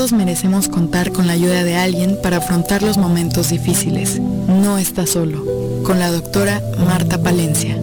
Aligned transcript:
Todos 0.00 0.12
merecemos 0.14 0.70
contar 0.70 1.12
con 1.12 1.26
la 1.26 1.34
ayuda 1.34 1.62
de 1.62 1.76
alguien 1.76 2.16
para 2.22 2.38
afrontar 2.38 2.82
los 2.82 2.96
momentos 2.96 3.50
difíciles. 3.50 4.18
No 4.18 4.78
está 4.78 5.06
solo. 5.06 5.44
Con 5.84 5.98
la 5.98 6.10
doctora 6.10 6.62
Marta 6.86 7.22
Palencia. 7.22 7.76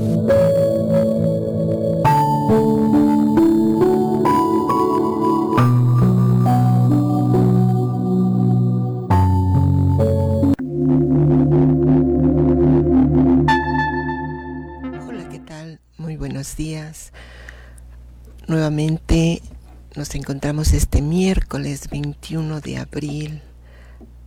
Abril 22.98 23.44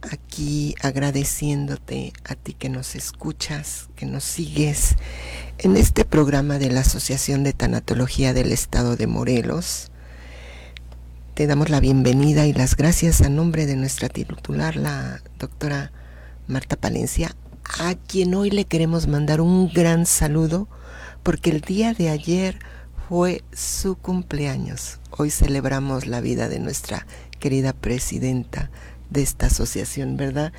aquí 0.01 0.77
agradeciéndote 0.80 2.12
a 2.24 2.37
ti 2.37 2.55
que 2.55 2.69
nos 2.69 2.95
escuchas, 2.95 3.88
que 3.97 4.06
nos 4.06 4.23
sigues 4.23 4.95
en 5.59 5.77
este 5.77 6.05
programa 6.05 6.61
de 6.61 6.70
la 6.70 6.80
Asociación 6.80 7.42
de 7.42 7.52
Tanatología 7.52 8.33
del 8.33 8.52
Estado 8.52 8.95
de 8.97 9.09
Morelos. 9.09 9.91
Te 11.34 11.48
damos 11.48 11.69
la 11.69 11.80
bienvenida 11.80 12.47
y 12.47 12.52
las 12.52 12.77
gracias 12.77 13.23
a 13.23 13.28
nombre 13.28 13.66
de 13.66 13.75
nuestra 13.75 14.09
titular, 14.09 14.77
la 14.77 15.20
doctora 15.41 15.91
Marta 16.47 16.77
Palencia, 16.77 17.34
a 17.80 17.97
quien 17.97 18.34
hoy 18.34 18.50
le 18.50 18.66
queremos 18.66 19.09
mandar 19.09 19.41
un 19.41 19.69
gran 19.73 20.06
saludo 20.06 20.69
porque 21.25 21.50
el 21.50 21.61
día 21.61 21.92
de 21.92 22.09
ayer 22.09 22.61
fue 23.09 23.42
su 23.52 23.97
cumpleaños. 23.97 25.00
Hoy 25.11 25.30
celebramos 25.30 26.06
la 26.06 26.20
vida 26.20 26.48
de 26.48 26.61
nuestra 26.61 27.05
querida 27.41 27.73
presidenta 27.73 28.70
de 29.11 29.23
esta 29.23 29.47
asociación, 29.47 30.17
¿verdad? 30.17 30.53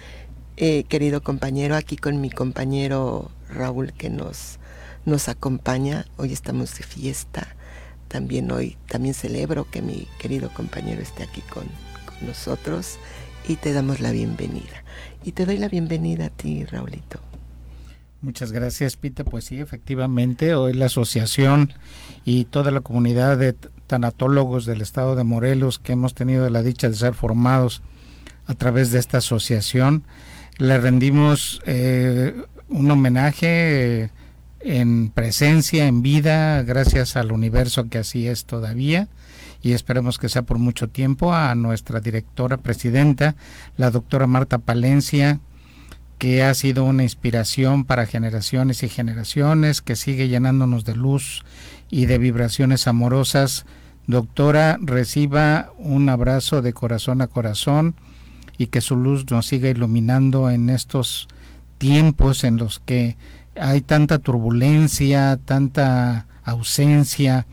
Eh, 0.58 0.84
querido 0.84 1.24
compañero, 1.24 1.76
aquí 1.76 1.96
con 1.96 2.20
mi 2.20 2.30
compañero 2.30 3.32
Raúl 3.48 3.94
que 3.94 4.10
nos, 4.10 4.60
nos 5.06 5.30
acompaña. 5.30 6.06
Hoy 6.18 6.34
estamos 6.34 6.78
de 6.78 6.84
fiesta. 6.84 7.56
También 8.10 8.52
hoy, 8.52 8.78
también 8.90 9.14
celebro 9.14 9.70
que 9.72 9.82
mi 9.82 10.08
querido 10.20 10.54
compañero 10.54 11.02
esté 11.02 11.24
aquí 11.24 11.42
con, 11.42 11.64
con 12.06 12.28
nosotros 12.28 12.98
y 13.48 13.56
te 13.56 13.72
damos 13.72 14.02
la 14.02 14.12
bienvenida. 14.12 14.84
Y 15.24 15.32
te 15.32 15.46
doy 15.46 15.58
la 15.58 15.70
bienvenida 15.70 16.26
a 16.26 16.30
ti, 16.30 16.66
Raulito. 16.66 17.31
Muchas 18.22 18.52
gracias, 18.52 18.98
Pita. 18.98 19.24
Pues 19.24 19.46
sí, 19.46 19.60
efectivamente, 19.60 20.54
hoy 20.54 20.74
la 20.74 20.86
asociación 20.86 21.74
y 22.24 22.46
toda 22.46 22.70
la 22.70 22.82
comunidad 22.82 23.38
de 23.38 23.54
tanatólogos 23.88 24.66
del 24.66 24.82
estado 24.82 25.16
de 25.16 25.24
Morelos 25.24 25.80
que 25.80 25.94
hemos 25.94 26.14
tenido 26.14 26.48
la 26.50 26.62
dicha 26.62 26.88
de 26.88 26.96
ser 26.96 27.16
formados 27.16 27.82
a 28.46 28.54
través 28.54 28.92
de 28.92 29.00
esta 29.00 29.18
asociación, 29.18 30.04
le 30.58 30.80
rendimos 30.80 31.62
eh, 31.66 32.36
un 32.70 32.92
homenaje 32.92 34.04
eh, 34.04 34.10
en 34.60 35.10
presencia, 35.10 35.88
en 35.88 36.04
vida, 36.04 36.62
gracias 36.62 37.16
al 37.16 37.32
universo 37.32 37.90
que 37.90 37.98
así 37.98 38.28
es 38.28 38.46
todavía 38.46 39.08
y 39.64 39.74
esperemos 39.74 40.18
que 40.18 40.30
sea 40.30 40.44
por 40.44 40.60
mucho 40.60 40.90
tiempo 40.90 41.34
a 41.34 41.54
nuestra 41.56 42.00
directora 42.00 42.58
presidenta, 42.58 43.36
la 43.78 43.92
doctora 43.92 44.28
Marta 44.28 44.60
Palencia, 44.60 45.40
que 46.22 46.44
ha 46.44 46.54
sido 46.54 46.86
una 46.86 47.02
inspiración 47.02 47.84
para 47.84 48.06
generaciones 48.06 48.84
y 48.84 48.90
generaciones, 48.90 49.82
que 49.82 49.96
sigue 49.96 50.28
llenándonos 50.28 50.86
de 50.86 50.96
luz 50.96 51.44
y 51.90 52.06
de 52.06 52.20
vibraciones 52.20 52.86
amorosas. 52.86 53.66
Doctora, 54.06 54.78
reciba 54.80 55.74
un 55.80 56.10
abrazo 56.10 56.62
de 56.62 56.74
corazón 56.74 57.24
a 57.24 57.28
corazón 57.28 57.96
y 58.60 58.68
que 58.68 58.82
su 58.82 58.98
luz 58.98 59.32
nos 59.32 59.48
siga 59.48 59.70
iluminando 59.70 60.52
en 60.52 60.70
estos 60.70 61.28
tiempos 61.80 62.44
en 62.44 62.58
los 62.58 62.78
que 62.78 63.18
hay 63.60 63.82
tanta 63.82 64.20
turbulencia, 64.20 65.40
tanta 65.44 66.28
ausencia 66.44 67.48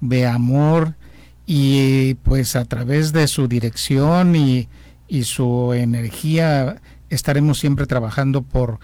de 0.00 0.28
amor 0.28 0.94
y 1.46 2.14
pues 2.22 2.54
a 2.54 2.64
través 2.64 3.12
de 3.12 3.26
su 3.26 3.48
dirección 3.48 4.36
y, 4.36 4.68
y 5.08 5.24
su 5.24 5.72
energía 5.72 6.80
estaremos 7.14 7.58
siempre 7.58 7.86
trabajando 7.86 8.42
por 8.42 8.78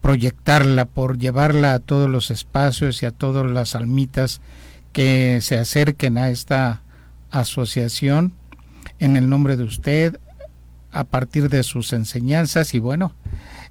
proyectarla, 0.00 0.84
por 0.84 1.18
llevarla 1.18 1.74
a 1.74 1.78
todos 1.78 2.10
los 2.10 2.30
espacios 2.30 3.02
y 3.02 3.06
a 3.06 3.10
todas 3.10 3.50
las 3.50 3.74
almitas 3.74 4.40
que 4.92 5.40
se 5.40 5.58
acerquen 5.58 6.18
a 6.18 6.30
esta 6.30 6.82
asociación 7.30 8.32
en 8.98 9.16
el 9.16 9.28
nombre 9.28 9.56
de 9.56 9.64
usted 9.64 10.20
a 10.92 11.04
partir 11.04 11.48
de 11.48 11.62
sus 11.62 11.92
enseñanzas 11.92 12.74
y 12.74 12.78
bueno, 12.78 13.12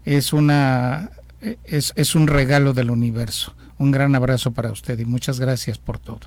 es 0.06 0.34
una 0.34 1.12
es, 1.64 1.94
es 1.96 2.16
un 2.16 2.28
regalo 2.28 2.74
del 2.74 2.90
universo. 2.90 3.56
Un 3.78 3.92
gran 3.92 4.16
abrazo 4.16 4.52
para 4.52 4.72
usted 4.72 5.00
y 5.00 5.06
muchas 5.06 5.40
gracias 5.40 5.78
por 5.78 6.00
todo. 6.00 6.22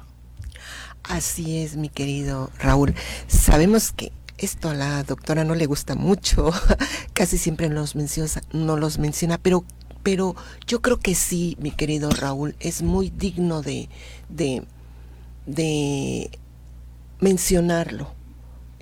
Así 1.04 1.58
es, 1.58 1.76
mi 1.76 1.88
querido 1.88 2.50
Raúl. 2.58 2.94
Sabemos 3.28 3.92
que 3.92 4.12
esto 4.38 4.70
a 4.70 4.74
la 4.74 5.02
doctora 5.02 5.44
no 5.44 5.54
le 5.54 5.66
gusta 5.66 5.94
mucho, 5.94 6.50
casi 7.12 7.38
siempre 7.38 7.68
no 7.68 8.76
los 8.76 8.98
menciona, 8.98 9.38
pero, 9.38 9.64
pero 10.02 10.36
yo 10.66 10.82
creo 10.82 10.98
que 10.98 11.14
sí, 11.14 11.56
mi 11.60 11.70
querido 11.70 12.10
Raúl, 12.10 12.54
es 12.60 12.82
muy 12.82 13.10
digno 13.10 13.62
de, 13.62 13.88
de, 14.28 14.62
de 15.46 16.30
mencionarlo. 17.20 18.14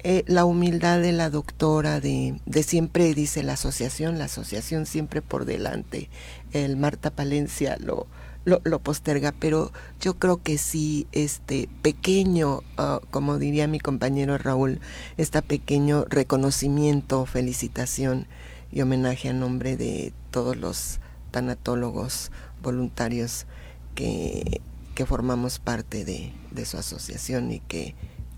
Eh, 0.06 0.22
la 0.26 0.44
humildad 0.44 1.00
de 1.00 1.12
la 1.12 1.30
doctora, 1.30 1.98
de, 1.98 2.38
de 2.44 2.62
siempre, 2.62 3.14
dice 3.14 3.42
la 3.42 3.54
asociación, 3.54 4.18
la 4.18 4.26
asociación 4.26 4.84
siempre 4.84 5.22
por 5.22 5.46
delante. 5.46 6.10
El 6.52 6.76
Marta 6.76 7.10
Palencia 7.10 7.78
lo, 7.80 8.06
lo, 8.44 8.78
posterga, 8.80 9.32
pero 9.32 9.72
yo 10.00 10.14
creo 10.18 10.42
que 10.42 10.58
sí, 10.58 11.06
este 11.12 11.68
pequeño, 11.82 12.62
uh, 12.78 13.00
como 13.10 13.38
diría 13.38 13.66
mi 13.66 13.80
compañero 13.80 14.38
Raúl, 14.38 14.80
este 15.16 15.40
pequeño 15.42 16.04
reconocimiento, 16.08 17.26
felicitación 17.26 18.26
y 18.70 18.82
homenaje 18.82 19.28
a 19.28 19.32
nombre 19.32 19.76
de 19.76 20.12
todos 20.30 20.56
los 20.56 21.00
tanatólogos 21.30 22.30
voluntarios 22.62 23.46
que, 23.94 24.60
que 24.94 25.06
formamos 25.06 25.58
parte 25.58 26.04
de, 26.04 26.32
de 26.50 26.64
su 26.64 26.76
asociación 26.76 27.50
y 27.50 27.60
que 27.60 27.94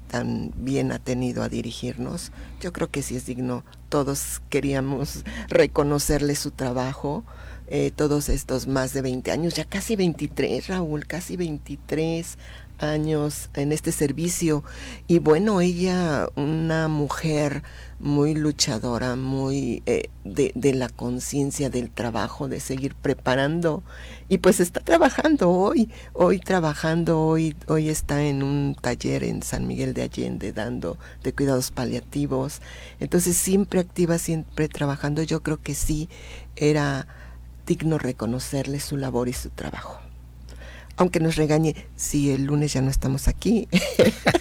tan 0.08 0.52
bien 0.56 0.92
ha 0.92 0.98
tenido 0.98 1.42
a 1.42 1.48
dirigirnos, 1.48 2.32
yo 2.60 2.72
creo 2.72 2.90
que 2.90 3.02
sí 3.02 3.16
es 3.16 3.26
digno. 3.26 3.64
Todos 3.88 4.40
queríamos 4.50 5.24
reconocerle 5.48 6.34
su 6.34 6.50
trabajo, 6.50 7.24
eh, 7.68 7.90
todos 7.94 8.28
estos 8.28 8.66
más 8.66 8.92
de 8.92 9.02
20 9.02 9.30
años, 9.30 9.54
ya 9.54 9.64
casi 9.64 9.96
23, 9.96 10.68
Raúl, 10.68 11.06
casi 11.06 11.36
23 11.36 12.38
años 12.78 13.50
en 13.54 13.72
este 13.72 13.92
servicio. 13.92 14.64
Y 15.06 15.18
bueno, 15.18 15.60
ella, 15.60 16.28
una 16.36 16.88
mujer 16.88 17.62
muy 17.98 18.34
luchadora, 18.34 19.16
muy 19.16 19.82
eh, 19.86 20.10
de, 20.24 20.52
de, 20.54 20.74
la 20.74 20.88
conciencia 20.88 21.70
del 21.70 21.90
trabajo, 21.90 22.48
de 22.48 22.60
seguir 22.60 22.94
preparando. 22.94 23.82
Y 24.28 24.38
pues 24.38 24.60
está 24.60 24.80
trabajando 24.80 25.50
hoy, 25.50 25.90
hoy 26.12 26.38
trabajando, 26.38 27.20
hoy, 27.20 27.56
hoy 27.66 27.88
está 27.88 28.22
en 28.22 28.42
un 28.42 28.76
taller 28.80 29.24
en 29.24 29.42
San 29.42 29.66
Miguel 29.66 29.94
de 29.94 30.02
Allende 30.02 30.52
dando 30.52 30.98
de 31.22 31.32
cuidados 31.32 31.70
paliativos. 31.70 32.60
Entonces 33.00 33.36
siempre 33.36 33.80
activa, 33.80 34.18
siempre 34.18 34.68
trabajando. 34.68 35.22
Yo 35.22 35.42
creo 35.42 35.60
que 35.60 35.74
sí 35.74 36.08
era 36.56 37.06
digno 37.66 37.98
reconocerle 37.98 38.80
su 38.80 38.96
labor 38.96 39.28
y 39.28 39.32
su 39.32 39.50
trabajo. 39.50 40.00
Aunque 40.96 41.20
nos 41.20 41.36
regañe 41.36 41.74
si 41.94 42.30
el 42.30 42.44
lunes 42.44 42.72
ya 42.72 42.80
no 42.80 42.90
estamos 42.90 43.28
aquí, 43.28 43.68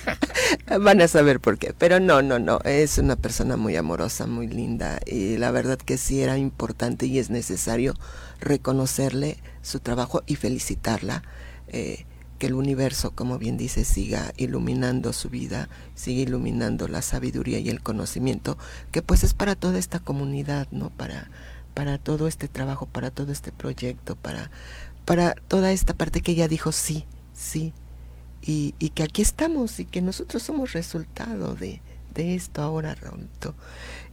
van 0.79 1.01
a 1.01 1.07
saber 1.09 1.41
por 1.41 1.57
qué. 1.57 1.73
Pero 1.77 1.99
no, 1.99 2.21
no, 2.21 2.39
no, 2.39 2.59
es 2.63 2.97
una 2.97 3.17
persona 3.17 3.57
muy 3.57 3.75
amorosa, 3.75 4.25
muy 4.25 4.47
linda 4.47 4.99
y 5.05 5.37
la 5.37 5.51
verdad 5.51 5.77
que 5.77 5.97
sí 5.97 6.21
era 6.21 6.37
importante 6.37 7.07
y 7.07 7.19
es 7.19 7.29
necesario 7.29 7.93
reconocerle 8.39 9.37
su 9.61 9.79
trabajo 9.79 10.23
y 10.27 10.35
felicitarla. 10.35 11.23
Eh, 11.67 12.05
que 12.39 12.47
el 12.47 12.53
universo, 12.53 13.11
como 13.11 13.37
bien 13.37 13.55
dice, 13.57 13.85
siga 13.85 14.33
iluminando 14.35 15.13
su 15.13 15.29
vida, 15.29 15.69
siga 15.93 16.21
iluminando 16.21 16.89
la 16.89 17.01
sabiduría 17.01 17.59
y 17.59 17.69
el 17.69 17.81
conocimiento, 17.81 18.57
que 18.91 19.01
pues 19.01 19.23
es 19.23 19.33
para 19.33 19.55
toda 19.55 19.79
esta 19.79 19.99
comunidad, 19.99 20.67
¿no? 20.71 20.89
Para, 20.89 21.29
para 21.75 21.99
todo 21.99 22.27
este 22.27 22.47
trabajo, 22.47 22.87
para 22.87 23.11
todo 23.11 23.31
este 23.31 23.51
proyecto, 23.51 24.15
para, 24.15 24.49
para 25.05 25.35
toda 25.47 25.71
esta 25.71 25.93
parte 25.93 26.21
que 26.21 26.31
ella 26.31 26.47
dijo 26.47 26.71
sí, 26.71 27.05
sí, 27.33 27.73
y, 28.41 28.73
y 28.79 28.89
que 28.89 29.03
aquí 29.03 29.21
estamos 29.21 29.79
y 29.79 29.85
que 29.85 30.01
nosotros 30.01 30.41
somos 30.41 30.73
resultado 30.73 31.53
de, 31.53 31.81
de 32.15 32.33
esto 32.33 32.63
ahora, 32.63 32.95
Raúl. 32.95 33.27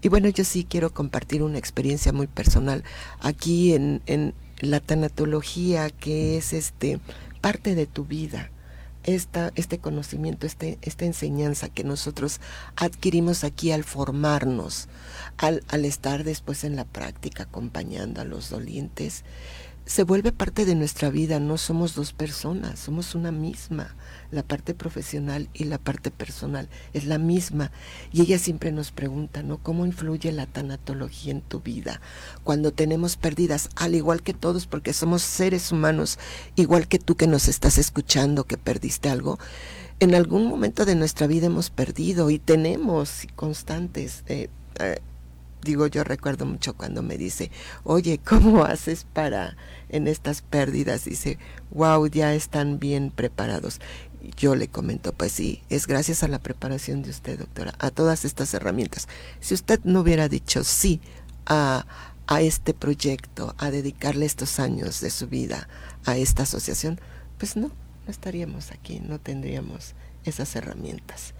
Y 0.02 0.08
bueno, 0.08 0.28
yo 0.28 0.44
sí 0.44 0.66
quiero 0.68 0.92
compartir 0.92 1.42
una 1.42 1.58
experiencia 1.58 2.12
muy 2.12 2.26
personal 2.26 2.84
aquí 3.20 3.72
en, 3.72 4.02
en 4.06 4.34
la 4.60 4.80
tanatología, 4.80 5.88
que 5.88 6.36
es 6.36 6.52
este 6.52 7.00
parte 7.40 7.74
de 7.74 7.86
tu 7.86 8.04
vida, 8.04 8.50
esta, 9.04 9.52
este 9.54 9.78
conocimiento, 9.78 10.46
este, 10.46 10.78
esta 10.82 11.04
enseñanza 11.04 11.68
que 11.68 11.84
nosotros 11.84 12.40
adquirimos 12.76 13.44
aquí 13.44 13.72
al 13.72 13.84
formarnos, 13.84 14.88
al, 15.36 15.62
al 15.68 15.84
estar 15.84 16.24
después 16.24 16.64
en 16.64 16.76
la 16.76 16.84
práctica 16.84 17.44
acompañando 17.44 18.20
a 18.20 18.24
los 18.24 18.50
dolientes, 18.50 19.24
se 19.92 20.04
vuelve 20.04 20.32
parte 20.32 20.64
de 20.64 20.74
nuestra 20.74 21.10
vida, 21.10 21.38
no 21.38 21.58
somos 21.58 21.94
dos 21.94 22.14
personas, 22.14 22.78
somos 22.78 23.14
una 23.14 23.30
misma. 23.30 23.94
La 24.30 24.42
parte 24.42 24.72
profesional 24.72 25.50
y 25.52 25.64
la 25.64 25.76
parte 25.76 26.10
personal 26.10 26.70
es 26.94 27.04
la 27.04 27.18
misma. 27.18 27.72
Y 28.10 28.22
ella 28.22 28.38
siempre 28.38 28.72
nos 28.72 28.90
pregunta, 28.90 29.42
¿no? 29.42 29.58
¿Cómo 29.58 29.84
influye 29.84 30.32
la 30.32 30.46
tanatología 30.46 31.32
en 31.32 31.42
tu 31.42 31.60
vida? 31.60 32.00
Cuando 32.42 32.72
tenemos 32.72 33.18
pérdidas, 33.18 33.68
al 33.76 33.94
igual 33.94 34.22
que 34.22 34.32
todos, 34.32 34.66
porque 34.66 34.94
somos 34.94 35.20
seres 35.20 35.70
humanos, 35.72 36.18
igual 36.56 36.88
que 36.88 36.98
tú 36.98 37.14
que 37.14 37.26
nos 37.26 37.46
estás 37.46 37.76
escuchando, 37.76 38.44
que 38.44 38.56
perdiste 38.56 39.10
algo, 39.10 39.38
en 40.00 40.14
algún 40.14 40.46
momento 40.46 40.86
de 40.86 40.94
nuestra 40.94 41.26
vida 41.26 41.48
hemos 41.48 41.68
perdido 41.68 42.30
y 42.30 42.38
tenemos 42.38 43.26
constantes. 43.36 44.24
Eh, 44.26 44.48
eh, 44.80 45.02
digo, 45.62 45.86
yo 45.86 46.04
recuerdo 46.04 46.46
mucho 46.46 46.74
cuando 46.74 47.02
me 47.02 47.16
dice, 47.16 47.50
oye, 47.84 48.18
¿cómo 48.18 48.64
haces 48.64 49.04
para 49.04 49.56
en 49.88 50.08
estas 50.08 50.42
pérdidas? 50.42 51.04
Dice, 51.04 51.38
wow, 51.70 52.06
ya 52.06 52.34
están 52.34 52.78
bien 52.78 53.10
preparados. 53.10 53.80
Yo 54.36 54.54
le 54.54 54.68
comento, 54.68 55.12
pues 55.12 55.32
sí, 55.32 55.62
es 55.68 55.86
gracias 55.86 56.22
a 56.22 56.28
la 56.28 56.38
preparación 56.38 57.02
de 57.02 57.10
usted, 57.10 57.38
doctora, 57.38 57.74
a 57.78 57.90
todas 57.90 58.24
estas 58.24 58.54
herramientas. 58.54 59.08
Si 59.40 59.54
usted 59.54 59.80
no 59.84 60.00
hubiera 60.00 60.28
dicho 60.28 60.62
sí 60.62 61.00
a, 61.46 61.86
a 62.26 62.40
este 62.40 62.72
proyecto, 62.72 63.54
a 63.58 63.70
dedicarle 63.70 64.26
estos 64.26 64.60
años 64.60 65.00
de 65.00 65.10
su 65.10 65.26
vida 65.26 65.68
a 66.04 66.16
esta 66.16 66.44
asociación, 66.44 67.00
pues 67.38 67.56
no, 67.56 67.68
no 67.68 68.10
estaríamos 68.10 68.70
aquí, 68.70 69.00
no 69.00 69.18
tendríamos 69.18 69.94
esas 70.24 70.54
herramientas. 70.54 71.34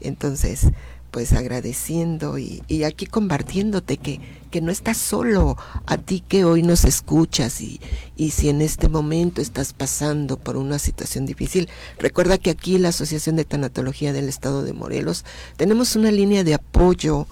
Entonces, 0.00 0.68
pues 1.10 1.32
agradeciendo 1.32 2.38
y, 2.38 2.62
aquí 2.84 3.06
compartiéndote 3.06 3.96
que, 3.96 4.20
que, 4.50 4.60
no 4.60 4.70
estás 4.70 4.96
solo, 4.96 5.56
a 5.86 5.96
ti 5.96 6.22
que 6.26 6.44
hoy 6.44 6.62
nos 6.62 6.84
escuchas 6.84 7.60
y, 7.60 7.80
y, 8.16 8.30
si 8.30 8.48
en 8.48 8.60
este 8.60 8.88
momento 8.88 9.40
estás 9.40 9.72
pasando 9.72 10.38
por 10.38 10.56
una 10.56 10.78
situación 10.78 11.26
difícil, 11.26 11.68
recuerda 11.98 12.38
que 12.38 12.50
aquí 12.50 12.78
la 12.78 12.90
Asociación 12.90 13.36
de 13.36 13.44
Tanatología 13.44 14.12
del 14.12 14.28
Estado 14.28 14.62
de 14.62 14.72
Morelos 14.72 15.24
tenemos 15.56 15.96
una 15.96 16.10
línea 16.10 16.44
de 16.44 16.54
apoyo 16.54 17.26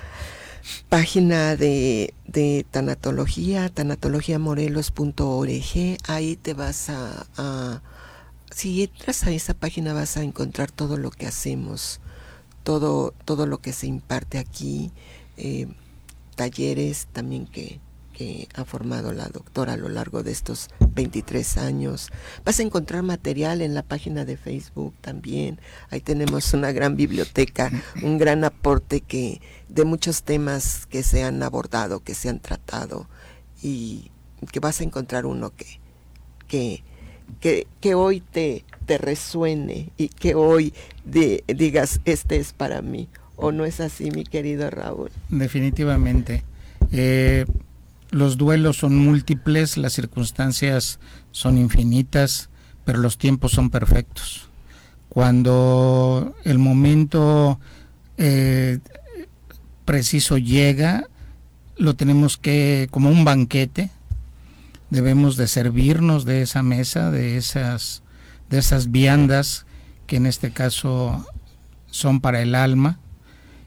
página 0.88 1.56
de, 1.56 2.14
de 2.26 2.64
tanatología, 2.70 3.68
tanatologiamorelos.org. 3.68 5.98
Ahí 6.06 6.36
te 6.36 6.54
vas 6.54 6.88
a 6.88 7.82
si 8.50 8.82
entras 8.82 9.24
a 9.24 9.30
esa 9.30 9.54
página 9.54 9.92
vas 9.92 10.16
a 10.16 10.22
encontrar 10.22 10.70
todo 10.70 10.96
lo 10.96 11.10
que 11.10 11.26
hacemos, 11.26 12.00
todo, 12.62 13.14
todo 13.24 13.46
lo 13.46 13.58
que 13.58 13.72
se 13.72 13.86
imparte 13.86 14.38
aquí, 14.38 14.90
eh, 15.36 15.68
talleres 16.36 17.08
también 17.12 17.46
que, 17.46 17.80
que 18.12 18.48
ha 18.54 18.64
formado 18.64 19.12
la 19.12 19.28
doctora 19.28 19.74
a 19.74 19.76
lo 19.76 19.88
largo 19.88 20.22
de 20.22 20.32
estos 20.32 20.68
23 20.94 21.58
años. 21.58 22.10
Vas 22.44 22.58
a 22.58 22.62
encontrar 22.62 23.02
material 23.02 23.62
en 23.62 23.74
la 23.74 23.82
página 23.82 24.24
de 24.24 24.36
Facebook 24.36 24.94
también. 25.00 25.60
Ahí 25.88 26.00
tenemos 26.00 26.52
una 26.52 26.72
gran 26.72 26.96
biblioteca, 26.96 27.70
un 28.02 28.18
gran 28.18 28.44
aporte 28.44 29.00
que 29.00 29.40
de 29.68 29.84
muchos 29.84 30.22
temas 30.22 30.86
que 30.86 31.02
se 31.02 31.22
han 31.22 31.42
abordado, 31.42 32.00
que 32.00 32.14
se 32.14 32.28
han 32.28 32.40
tratado 32.40 33.08
y 33.62 34.10
que 34.52 34.60
vas 34.60 34.80
a 34.80 34.84
encontrar 34.84 35.24
uno 35.26 35.54
que, 35.56 35.80
que 36.46 36.84
que, 37.40 37.66
que 37.80 37.94
hoy 37.94 38.20
te, 38.20 38.64
te 38.86 38.98
resuene 38.98 39.90
y 39.96 40.08
que 40.08 40.34
hoy 40.34 40.74
digas, 41.04 42.00
este 42.04 42.36
es 42.36 42.52
para 42.52 42.82
mí. 42.82 43.08
¿O 43.36 43.52
no 43.52 43.64
es 43.64 43.80
así, 43.80 44.10
mi 44.10 44.24
querido 44.24 44.68
Raúl? 44.68 45.10
Definitivamente. 45.30 46.44
Eh, 46.92 47.46
los 48.10 48.36
duelos 48.36 48.76
son 48.76 48.96
múltiples, 48.96 49.76
las 49.76 49.92
circunstancias 49.94 50.98
son 51.30 51.56
infinitas, 51.56 52.50
pero 52.84 52.98
los 52.98 53.16
tiempos 53.16 53.52
son 53.52 53.70
perfectos. 53.70 54.48
Cuando 55.08 56.34
el 56.44 56.58
momento 56.58 57.60
eh, 58.18 58.78
preciso 59.84 60.36
llega, 60.36 61.08
lo 61.76 61.94
tenemos 61.94 62.36
que, 62.36 62.88
como 62.90 63.08
un 63.08 63.24
banquete, 63.24 63.90
debemos 64.90 65.36
de 65.36 65.48
servirnos 65.48 66.24
de 66.24 66.42
esa 66.42 66.62
mesa, 66.62 67.10
de 67.10 67.36
esas, 67.36 68.02
de 68.48 68.58
esas 68.58 68.90
viandas 68.90 69.66
que 70.06 70.16
en 70.16 70.26
este 70.26 70.50
caso 70.50 71.24
son 71.86 72.20
para 72.20 72.42
el 72.42 72.54
alma. 72.54 72.98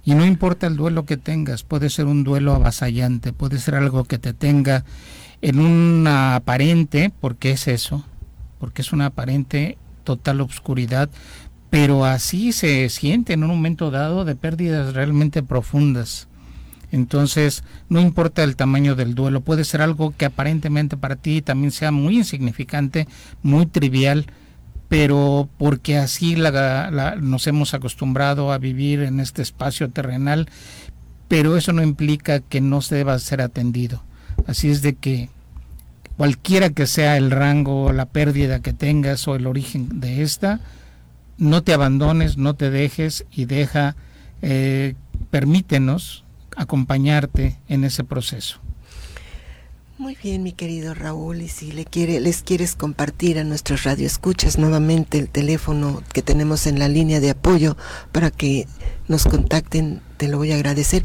Y 0.06 0.16
no 0.16 0.26
importa 0.26 0.68
el 0.68 0.76
duelo 0.76 1.06
que 1.06 1.16
tengas, 1.16 1.64
puede 1.64 1.90
ser 1.90 2.06
un 2.06 2.26
duelo 2.26 2.54
avasallante, 2.54 3.32
puede 3.32 3.58
ser 3.58 3.76
algo 3.76 4.04
que 4.04 4.18
te 4.20 4.34
tenga 4.34 4.84
en 5.42 5.60
una 5.60 6.36
aparente, 6.36 7.12
porque 7.22 7.52
es 7.52 7.70
eso, 7.70 8.06
porque 8.60 8.82
es 8.82 8.92
una 8.92 9.08
aparente 9.08 9.78
total 10.04 10.42
obscuridad, 10.42 11.10
pero 11.70 12.06
así 12.06 12.52
se 12.52 12.90
siente 12.90 13.34
en 13.34 13.44
un 13.44 13.50
momento 13.50 13.92
dado 13.92 14.26
de 14.26 14.36
pérdidas 14.36 14.94
realmente 14.94 15.42
profundas. 15.42 16.28
Entonces, 16.94 17.64
no 17.90 18.00
importa 18.00 18.44
el 18.44 18.56
tamaño 18.56 18.94
del 18.94 19.16
duelo, 19.16 19.42
puede 19.42 19.64
ser 19.64 19.82
algo 19.82 20.14
que 20.16 20.26
aparentemente 20.26 20.96
para 20.96 21.16
ti 21.16 21.42
también 21.42 21.72
sea 21.72 21.92
muy 21.92 22.18
insignificante, 22.18 23.08
muy 23.42 23.66
trivial, 23.66 24.28
pero 24.90 25.50
porque 25.58 25.98
así 25.98 26.36
nos 26.36 27.48
hemos 27.48 27.74
acostumbrado 27.74 28.52
a 28.52 28.60
vivir 28.60 29.00
en 29.00 29.20
este 29.20 29.42
espacio 29.42 29.90
terrenal, 29.90 30.48
pero 31.28 31.58
eso 31.58 31.74
no 31.74 31.82
implica 31.82 32.42
que 32.42 32.62
no 32.62 32.80
se 32.82 32.98
deba 32.98 33.18
ser 33.18 33.42
atendido. 33.42 34.04
Así 34.46 34.70
es 34.70 34.84
de 34.84 34.94
que 34.94 35.30
cualquiera 36.16 36.70
que 36.70 36.86
sea 36.86 37.18
el 37.18 37.32
rango, 37.32 37.92
la 37.92 38.06
pérdida 38.06 38.60
que 38.60 38.72
tengas 38.72 39.28
o 39.28 39.34
el 39.34 39.48
origen 39.48 40.00
de 40.00 40.22
esta, 40.22 40.60
no 41.40 41.64
te 41.64 41.74
abandones, 41.74 42.38
no 42.38 42.54
te 42.54 42.70
dejes 42.70 43.26
y 43.32 43.46
deja, 43.46 43.96
eh, 44.44 44.94
permítenos 45.32 46.23
acompañarte 46.56 47.58
en 47.68 47.84
ese 47.84 48.04
proceso. 48.04 48.60
Muy 50.00 50.18
bien, 50.22 50.44
mi 50.44 50.54
querido 50.54 50.96
Raúl, 50.96 51.42
y 51.42 51.48
si 51.48 51.72
le 51.72 51.86
quiere, 51.86 52.20
les 52.20 52.42
quieres 52.42 52.76
compartir 52.76 53.38
a 53.38 53.44
nuestros 53.44 53.84
radioescuchas 53.84 54.58
nuevamente 54.58 55.20
el 55.20 55.30
teléfono 55.30 56.02
que 56.12 56.24
tenemos 56.24 56.66
en 56.66 56.80
la 56.80 56.88
línea 56.88 57.20
de 57.20 57.30
apoyo 57.30 57.78
para 58.12 58.32
que 58.32 58.68
nos 59.08 59.26
contacten, 59.26 60.02
te 60.18 60.28
lo 60.28 60.38
voy 60.38 60.52
a 60.52 60.56
agradecer. 60.56 61.04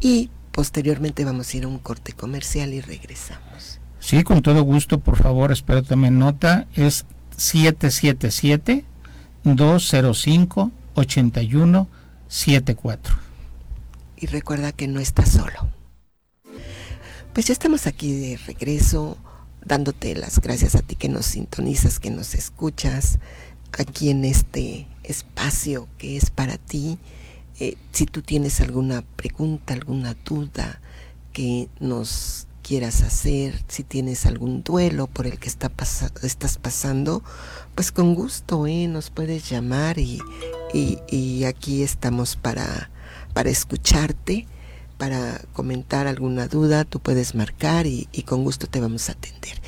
Y 0.00 0.30
posteriormente 0.52 1.24
vamos 1.24 1.52
a 1.52 1.56
ir 1.56 1.64
a 1.64 1.68
un 1.68 1.78
corte 1.78 2.12
comercial 2.12 2.74
y 2.74 2.80
regresamos. 2.80 3.80
Sí, 4.00 4.22
con 4.22 4.42
todo 4.42 4.62
gusto, 4.62 5.00
por 5.00 5.16
favor, 5.16 5.50
espero 5.50 5.82
tomen 5.82 6.18
nota. 6.18 6.66
Es 6.74 7.06
777 7.36 8.84
205 9.42 10.70
8174 10.94 13.25
y 14.16 14.26
recuerda 14.26 14.72
que 14.72 14.88
no 14.88 15.00
estás 15.00 15.30
solo. 15.30 15.70
Pues 17.32 17.46
ya 17.46 17.52
estamos 17.52 17.86
aquí 17.86 18.12
de 18.12 18.36
regreso, 18.38 19.18
dándote 19.64 20.14
las 20.14 20.40
gracias 20.40 20.74
a 20.74 20.82
ti 20.82 20.96
que 20.96 21.08
nos 21.08 21.26
sintonizas, 21.26 22.00
que 22.00 22.10
nos 22.10 22.34
escuchas 22.34 23.18
aquí 23.78 24.10
en 24.10 24.24
este, 24.24 24.86
espacio 25.08 25.88
que 25.98 26.16
es 26.16 26.30
para 26.30 26.58
ti. 26.58 26.98
Eh, 27.58 27.76
si 27.92 28.06
tú 28.06 28.22
tienes 28.22 28.60
alguna 28.60 29.02
pregunta, 29.02 29.74
alguna 29.74 30.14
duda 30.24 30.80
que 31.32 31.68
nos 31.80 32.46
quieras 32.62 33.02
hacer, 33.02 33.62
si 33.68 33.84
tienes 33.84 34.26
algún 34.26 34.62
duelo 34.62 35.06
por 35.06 35.26
el 35.26 35.38
que 35.38 35.48
está 35.48 35.70
estás 36.22 36.58
pasando, 36.58 37.22
pues 37.74 37.92
con 37.92 38.14
gusto 38.14 38.66
¿eh? 38.66 38.88
nos 38.88 39.10
puedes 39.10 39.48
llamar 39.48 39.98
y, 39.98 40.20
y, 40.72 41.44
aquí 41.44 41.82
estamos 41.82 42.36
para, 42.36 42.90
para 43.36 43.50
escucharte 43.50 44.46
para 44.96 45.42
comentar 45.52 46.06
alguna 46.06 46.48
duda, 46.48 46.86
tú 46.86 47.00
puedes 47.00 47.34
marcar 47.34 47.86
y, 47.86 48.06
con 48.24 48.44
gusto 48.44 48.66
te 48.66 48.80
vamos 48.80 49.10
a 49.10 49.12
atender. 49.12 49.60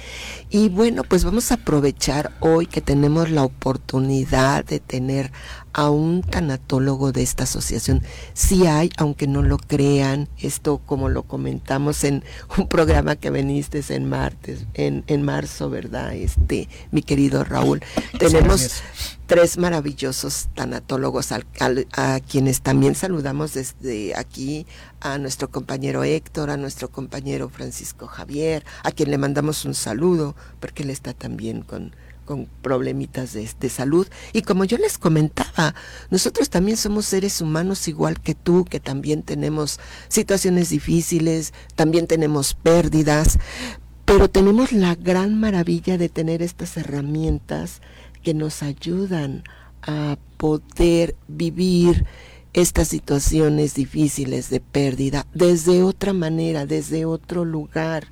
Y 0.50 0.70
bueno, 0.70 1.04
pues 1.04 1.24
vamos 1.24 1.50
a 1.50 1.56
aprovechar 1.56 2.32
hoy 2.40 2.66
que 2.66 2.80
tenemos 2.80 3.30
la 3.30 3.44
oportunidad 3.44 4.64
de 4.64 4.80
tener 4.80 5.30
a 5.74 5.90
un 5.90 6.22
tanatólogo 6.22 7.12
de 7.12 7.22
esta 7.22 7.44
asociación. 7.44 8.02
Sí 8.32 8.66
hay, 8.66 8.90
aunque 8.96 9.26
no 9.26 9.42
lo 9.42 9.58
crean, 9.58 10.28
esto 10.38 10.78
como 10.78 11.10
lo 11.10 11.24
comentamos 11.24 12.02
en 12.04 12.24
un 12.56 12.66
programa 12.66 13.16
que 13.16 13.28
veniste 13.28 13.84
en 13.90 14.08
martes, 14.08 14.66
en, 14.72 15.04
en 15.06 15.22
marzo, 15.22 15.68
¿verdad? 15.68 16.14
Este, 16.14 16.68
mi 16.90 17.02
querido 17.02 17.44
Raúl. 17.44 17.82
Tenemos 18.18 18.82
tres 19.26 19.58
maravillosos 19.58 20.48
tanatólogos 20.54 21.32
a 21.32 22.20
quienes 22.20 22.62
también 22.62 22.94
saludamos 22.94 23.52
desde 23.52 24.16
aquí, 24.16 24.66
a 25.00 25.18
nuestro 25.18 25.50
compañero 25.50 26.02
Héctor, 26.02 26.50
a 26.50 26.56
nuestro 26.56 26.90
compañero 26.90 27.48
Francisco 27.50 28.06
Javier, 28.06 28.64
a 28.82 28.90
quien 28.90 29.10
le 29.10 29.18
mandamos 29.18 29.64
un 29.64 29.74
saludo, 29.74 30.34
porque 30.60 30.82
él 30.82 30.90
está 30.90 31.12
también 31.12 31.62
con, 31.62 31.94
con 32.24 32.46
problemitas 32.62 33.32
de, 33.32 33.48
de, 33.58 33.68
salud. 33.68 34.06
Y 34.32 34.42
como 34.42 34.64
yo 34.64 34.76
les 34.78 34.98
comentaba, 34.98 35.74
nosotros 36.10 36.50
también 36.50 36.76
somos 36.76 37.06
seres 37.06 37.40
humanos 37.40 37.88
igual 37.88 38.20
que 38.20 38.34
tú, 38.34 38.64
que 38.64 38.80
también 38.80 39.22
tenemos 39.22 39.80
situaciones 40.08 40.70
difíciles, 40.70 41.52
también 41.74 42.06
tenemos 42.06 42.54
pérdidas, 42.54 43.38
pero 44.04 44.28
tenemos 44.28 44.72
la 44.72 44.94
gran 44.94 45.38
maravilla 45.38 45.98
de 45.98 46.08
tener 46.08 46.42
estas 46.42 46.76
herramientas 46.76 47.82
que 48.22 48.34
nos 48.34 48.62
ayudan 48.62 49.44
a 49.82 50.18
poder 50.36 51.14
vivir 51.28 52.04
estas 52.58 52.88
situaciones 52.88 53.74
difíciles 53.74 54.50
de 54.50 54.58
pérdida 54.58 55.28
desde 55.32 55.84
otra 55.84 56.12
manera, 56.12 56.66
desde 56.66 57.04
otro 57.04 57.44
lugar. 57.44 58.08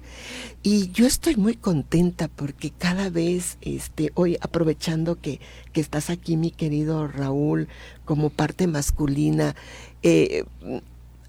Y 0.63 0.93
yo 0.93 1.05
estoy 1.05 1.35
muy 1.35 1.57
contenta 1.57 2.29
porque 2.29 2.71
cada 2.71 3.11
vez, 3.11 3.59
este, 3.61 4.13
hoy 4.15 4.39
aprovechando 4.41 5.21
que, 5.21 5.41
que 5.73 5.81
estás 5.81 6.11
aquí, 6.11 6.37
mi 6.37 6.53
querido 6.53 7.09
Raúl, 7.09 7.67
como 8.05 8.31
parte 8.31 8.69
masculina, 8.69 9.57
eh, 10.05 10.45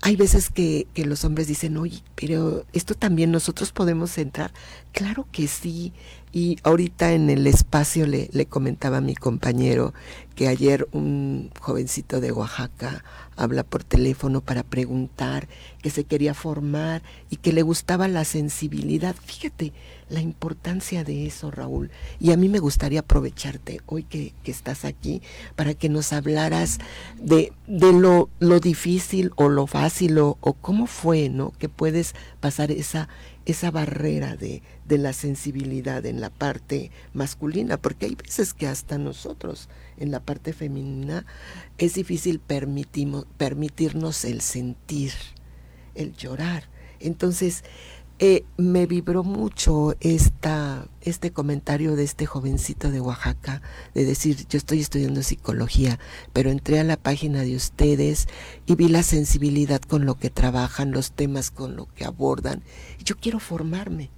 hay 0.03 0.15
veces 0.15 0.51
que, 0.51 0.85
que, 0.93 1.03
los 1.03 1.25
hombres 1.25 1.47
dicen, 1.47 1.75
oye, 1.77 2.03
pero 2.13 2.65
esto 2.71 2.93
también 2.93 3.31
nosotros 3.31 3.71
podemos 3.71 4.15
entrar. 4.19 4.53
Claro 4.91 5.27
que 5.31 5.47
sí. 5.47 5.91
Y 6.37 6.59
ahorita 6.61 7.13
en 7.13 7.31
el 7.31 7.47
espacio 7.47 8.05
le, 8.05 8.29
le 8.31 8.45
comentaba 8.45 8.97
a 8.97 9.01
mi 9.01 9.15
compañero 9.15 9.95
que 10.35 10.47
ayer 10.47 10.87
un 10.91 11.49
jovencito 11.59 12.21
de 12.21 12.31
Oaxaca 12.31 13.03
habla 13.35 13.63
por 13.63 13.83
teléfono 13.83 14.41
para 14.41 14.61
preguntar, 14.61 15.47
que 15.81 15.89
se 15.89 16.03
quería 16.03 16.35
formar 16.35 17.01
y 17.31 17.37
que 17.37 17.53
le 17.53 17.63
gustaba 17.63 18.07
la 18.07 18.23
sensibilidad. 18.23 19.15
Fíjate 19.15 19.73
la 20.09 20.21
importancia 20.21 21.03
de 21.03 21.25
eso, 21.25 21.49
Raúl. 21.49 21.89
Y 22.19 22.31
a 22.33 22.37
mí 22.37 22.49
me 22.49 22.59
gustaría 22.59 22.99
aprovecharte 22.99 23.81
hoy 23.87 24.03
que, 24.03 24.35
estás 24.45 24.85
aquí 24.85 25.23
para 25.55 25.73
que 25.73 25.89
nos 25.89 26.13
hablaras 26.13 26.77
de, 27.19 27.51
de 27.65 27.93
lo, 27.93 28.29
lo, 28.37 28.59
difícil 28.59 29.31
o 29.37 29.49
lo 29.49 29.65
fácil 29.65 30.19
o, 30.19 30.37
o 30.41 30.53
cómo 30.53 30.85
fue, 30.85 31.29
¿no? 31.29 31.51
Que 31.57 31.67
puedes 31.67 32.13
pasar 32.39 32.69
esa, 32.69 33.09
esa 33.47 33.71
barrera 33.71 34.35
de, 34.35 34.61
de 34.85 34.97
la 34.97 35.13
sensibilidad 35.13 36.05
en 36.05 36.19
la 36.19 36.29
parte 36.29 36.91
masculina, 37.13 37.77
porque 37.77 38.07
hay 38.07 38.15
veces 38.15 38.53
que 38.53 38.67
hasta 38.67 38.97
nosotros 38.97 39.69
en 39.95 40.11
la 40.11 40.19
parte 40.19 40.51
femenina 40.51 41.25
es 41.77 41.93
difícil 41.93 42.39
permitirnos 42.39 44.25
el 44.25 44.41
sentir, 44.41 45.13
el 45.95 46.13
llorar. 46.17 46.65
Entonces, 46.99 47.63
eh, 48.19 48.45
me 48.57 48.85
vibró 48.85 49.23
mucho 49.23 49.95
esta, 49.99 50.87
este 51.01 51.31
comentario 51.31 51.95
de 51.95 52.03
este 52.03 52.25
jovencito 52.25 52.91
de 52.91 52.99
Oaxaca, 53.01 53.61
de 53.93 54.05
decir, 54.05 54.47
yo 54.47 54.57
estoy 54.57 54.79
estudiando 54.79 55.23
psicología, 55.23 55.99
pero 56.33 56.49
entré 56.49 56.79
a 56.79 56.83
la 56.83 56.97
página 56.97 57.41
de 57.41 57.55
ustedes 57.55 58.27
y 58.65 58.75
vi 58.75 58.87
la 58.89 59.03
sensibilidad 59.03 59.81
con 59.81 60.05
lo 60.05 60.15
que 60.15 60.29
trabajan, 60.29 60.91
los 60.91 61.11
temas 61.11 61.51
con 61.51 61.75
lo 61.75 61.87
que 61.93 62.05
abordan. 62.05 62.63
Yo 63.03 63.17
quiero 63.17 63.39
formarme. 63.39 64.09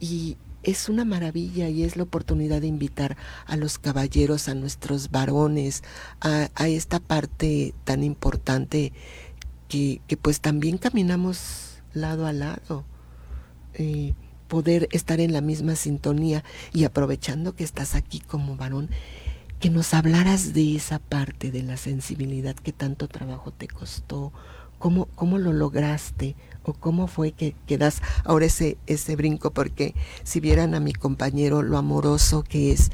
y 0.00 0.36
es 0.62 0.88
una 0.88 1.04
maravilla 1.04 1.68
y 1.68 1.84
es 1.84 1.96
la 1.96 2.02
oportunidad 2.02 2.60
de 2.60 2.66
invitar 2.66 3.16
a 3.46 3.56
los 3.56 3.78
caballeros, 3.78 4.48
a 4.48 4.54
nuestros 4.54 5.10
varones, 5.10 5.82
a, 6.20 6.48
esta 6.66 7.00
parte 7.00 7.74
tan 7.84 8.02
importante 8.02 8.92
que, 9.68 10.00
pues 10.20 10.40
también 10.40 10.78
caminamos 10.78 11.67
lado 11.92 12.26
a 12.26 12.32
lado. 12.32 12.84
Eh, 13.74 14.14
poder 14.48 14.88
estar 14.92 15.20
en 15.20 15.32
la 15.32 15.40
misma 15.40 15.76
sintonía 15.76 16.42
y 16.72 16.84
aprovechando 16.84 17.54
que 17.54 17.64
estás 17.64 17.94
aquí 17.94 18.20
como 18.20 18.56
varón, 18.56 18.88
que 19.60 19.70
nos 19.70 19.92
hablaras 19.94 20.54
de 20.54 20.76
esa 20.76 20.98
parte 20.98 21.50
de 21.50 21.62
la 21.62 21.76
sensibilidad 21.76 22.56
que 22.56 22.72
tanto 22.72 23.08
trabajo 23.08 23.52
te 23.52 23.68
costó, 23.68 24.32
cómo, 24.78 25.06
cómo 25.14 25.38
lo 25.38 25.52
lograste, 25.52 26.34
cómo 26.80 27.06
fue 27.08 27.32
que, 27.32 27.54
que, 27.66 27.78
das 27.78 28.00
ahora 28.24 28.46
ese, 28.46 28.78
ese 28.86 29.16
brinco, 29.16 29.50
porque 29.50 29.94
si 30.22 30.40
vieran 30.40 30.74
a 30.74 30.80
mi 30.80 30.92
compañero 30.92 31.62
lo 31.62 31.76
amoroso 31.76 32.42
que 32.42 32.72
es 32.72 32.90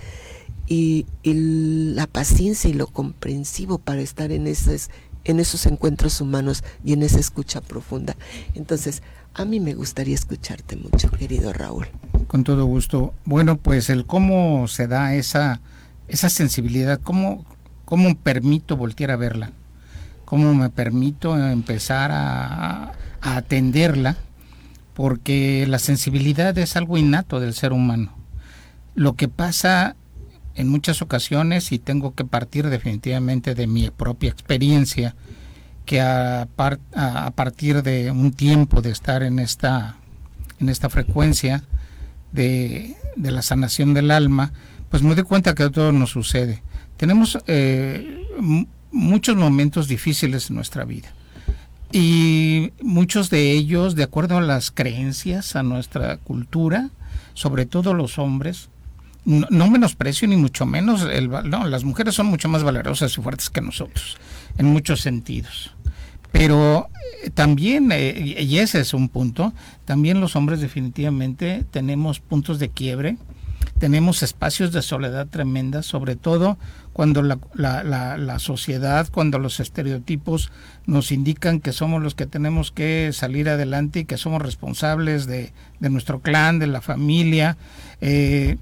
y, 0.66 1.06
la 1.22 2.06
paciencia 2.06 2.70
y 2.70 2.74
lo 2.74 2.86
comprensivo 2.86 3.78
para 3.78 4.00
estar 4.00 4.32
en 4.32 4.46
esos, 4.46 4.90
en 5.24 5.40
esos 5.40 5.66
encuentros 5.66 6.20
humanos 6.20 6.62
y 6.84 6.92
en 6.92 7.02
esa 7.02 7.18
escucha 7.18 7.60
profunda. 7.60 8.16
Entonces, 8.54 9.02
a 9.34 9.44
mí 9.44 9.58
me 9.58 9.74
gustaría 9.74 10.14
escucharte 10.14 10.76
mucho, 10.76 11.10
querido 11.10 11.52
Raúl. 11.52 11.88
Con 12.28 12.44
todo 12.44 12.64
gusto. 12.66 13.14
Bueno, 13.24 13.56
pues 13.56 13.90
el 13.90 14.06
cómo 14.06 14.68
se 14.68 14.86
da 14.86 15.14
esa, 15.14 15.60
esa 16.08 16.30
sensibilidad, 16.30 17.00
cómo, 17.02 17.44
cómo 17.84 18.14
permito 18.16 18.76
voltear 18.76 19.10
a 19.10 19.16
verla, 19.16 19.50
cómo 20.24 20.54
me 20.54 20.70
permito 20.70 21.36
empezar 21.36 22.12
a, 22.12 22.92
a 23.20 23.36
atenderla, 23.36 24.16
porque 24.94 25.66
la 25.68 25.80
sensibilidad 25.80 26.56
es 26.56 26.76
algo 26.76 26.96
innato 26.96 27.40
del 27.40 27.54
ser 27.54 27.72
humano. 27.72 28.14
Lo 28.94 29.14
que 29.14 29.26
pasa 29.26 29.96
en 30.54 30.68
muchas 30.68 31.02
ocasiones, 31.02 31.72
y 31.72 31.78
tengo 31.78 32.14
que 32.14 32.24
partir 32.24 32.68
definitivamente 32.68 33.54
de 33.54 33.66
mi 33.66 33.90
propia 33.90 34.30
experiencia, 34.30 35.14
que 35.84 36.00
a, 36.00 36.48
partir 37.34 37.82
de 37.82 38.10
un 38.10 38.32
tiempo 38.32 38.80
de 38.80 38.90
estar 38.90 39.22
en 39.22 39.38
esta, 39.38 39.96
en 40.60 40.68
esta 40.68 40.88
frecuencia 40.88 41.64
de, 42.32 42.96
de 43.16 43.30
la 43.30 43.42
sanación 43.42 43.94
del 43.94 44.10
alma, 44.10 44.52
pues 44.90 45.02
me 45.02 45.14
doy 45.14 45.24
cuenta 45.24 45.54
que 45.54 45.68
todo 45.70 45.92
nos 45.92 46.10
sucede. 46.10 46.62
Tenemos 46.96 47.38
eh, 47.46 48.26
muchos 48.92 49.36
momentos 49.36 49.88
difíciles 49.88 50.48
en 50.48 50.56
nuestra 50.56 50.84
vida 50.84 51.12
y 51.92 52.72
muchos 52.82 53.30
de 53.30 53.52
ellos, 53.52 53.94
de 53.94 54.02
acuerdo 54.02 54.38
a 54.38 54.40
las 54.40 54.70
creencias, 54.70 55.54
a 55.54 55.62
nuestra 55.62 56.16
cultura, 56.16 56.90
sobre 57.34 57.66
todo 57.66 57.94
los 57.94 58.18
hombres, 58.18 58.68
no, 59.24 59.70
menosprecio 59.70 60.28
ni 60.28 60.36
mucho 60.36 60.66
menos, 60.66 61.02
el, 61.02 61.28
no, 61.28 61.66
las 61.66 61.84
mujeres 61.84 62.14
son 62.14 62.26
mucho 62.26 62.48
más 62.48 62.62
valerosas 62.62 63.16
y 63.16 63.22
fuertes 63.22 63.50
que 63.50 63.60
nosotros, 63.60 64.18
en 64.58 64.66
muchos 64.66 65.00
sentidos. 65.00 65.74
Pero 66.32 66.88
eh, 67.22 67.30
también, 67.30 67.90
eh, 67.92 68.36
y 68.40 68.58
ese 68.58 68.80
es 68.80 68.92
un 68.92 69.08
punto, 69.08 69.52
también 69.84 70.20
los 70.20 70.36
hombres 70.36 70.60
definitivamente 70.60 71.64
tenemos 71.70 72.20
puntos 72.20 72.58
de 72.58 72.70
quiebre, 72.70 73.16
tenemos 73.78 74.22
espacios 74.22 74.72
de 74.72 74.82
soledad 74.82 75.26
tremenda, 75.26 75.82
sobre 75.82 76.16
todo 76.16 76.58
cuando 76.92 77.22
la, 77.22 77.38
la, 77.54 78.16
la, 78.16 78.38
sociedad, 78.38 79.08
cuando 79.10 79.38
los 79.38 79.58
estereotipos 79.58 80.52
nos 80.86 81.10
indican 81.10 81.60
que 81.60 81.72
somos 81.72 82.02
los 82.02 82.14
que 82.14 82.26
tenemos 82.26 82.70
que 82.70 83.10
salir 83.12 83.48
adelante 83.48 84.00
y 84.00 84.04
que 84.04 84.16
somos 84.16 84.40
responsables 84.40 85.26
de, 85.26 85.52
de 85.80 85.90
nuestro 85.90 86.20
clan, 86.20 86.60
de 86.60 86.68
la 86.68 86.80
familia, 86.80 87.56
eh, 88.00 88.58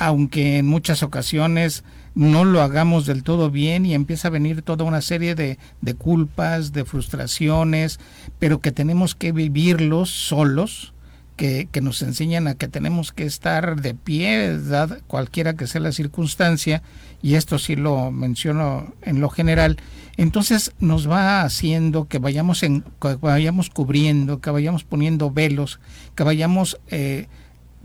aunque 0.00 0.58
en 0.58 0.66
muchas 0.66 1.02
ocasiones 1.02 1.84
no 2.14 2.44
lo 2.44 2.62
hagamos 2.62 3.06
del 3.06 3.22
todo 3.22 3.50
bien 3.50 3.84
y 3.86 3.94
empieza 3.94 4.28
a 4.28 4.32
venir 4.32 4.62
toda 4.62 4.84
una 4.84 5.02
serie 5.02 5.34
de, 5.34 5.58
de 5.82 5.94
culpas, 5.94 6.72
de 6.72 6.84
frustraciones, 6.84 8.00
pero 8.38 8.60
que 8.60 8.72
tenemos 8.72 9.14
que 9.14 9.30
vivirlos 9.30 10.10
solos, 10.10 10.94
que, 11.36 11.68
nos 11.80 12.02
enseñan 12.02 12.48
a 12.48 12.54
que 12.54 12.68
tenemos 12.68 13.12
que 13.12 13.24
estar 13.24 13.80
de 13.80 13.94
pie, 13.94 14.58
cualquiera 15.06 15.54
que 15.54 15.66
sea 15.66 15.80
la 15.80 15.92
circunstancia, 15.92 16.82
y 17.22 17.34
esto 17.34 17.58
sí 17.58 17.76
lo 17.76 18.10
menciono 18.10 18.92
en 19.02 19.20
lo 19.20 19.30
general, 19.30 19.76
entonces 20.16 20.72
nos 20.80 21.08
va 21.08 21.42
haciendo 21.42 22.08
que 22.08 22.18
vayamos, 22.18 22.62
en, 22.62 22.84
vayamos 23.20 23.70
cubriendo, 23.70 24.40
que 24.40 24.50
vayamos 24.50 24.84
poniendo 24.84 25.30
velos, 25.30 25.80
que 26.14 26.24
vayamos 26.24 26.78
eh, 26.88 27.26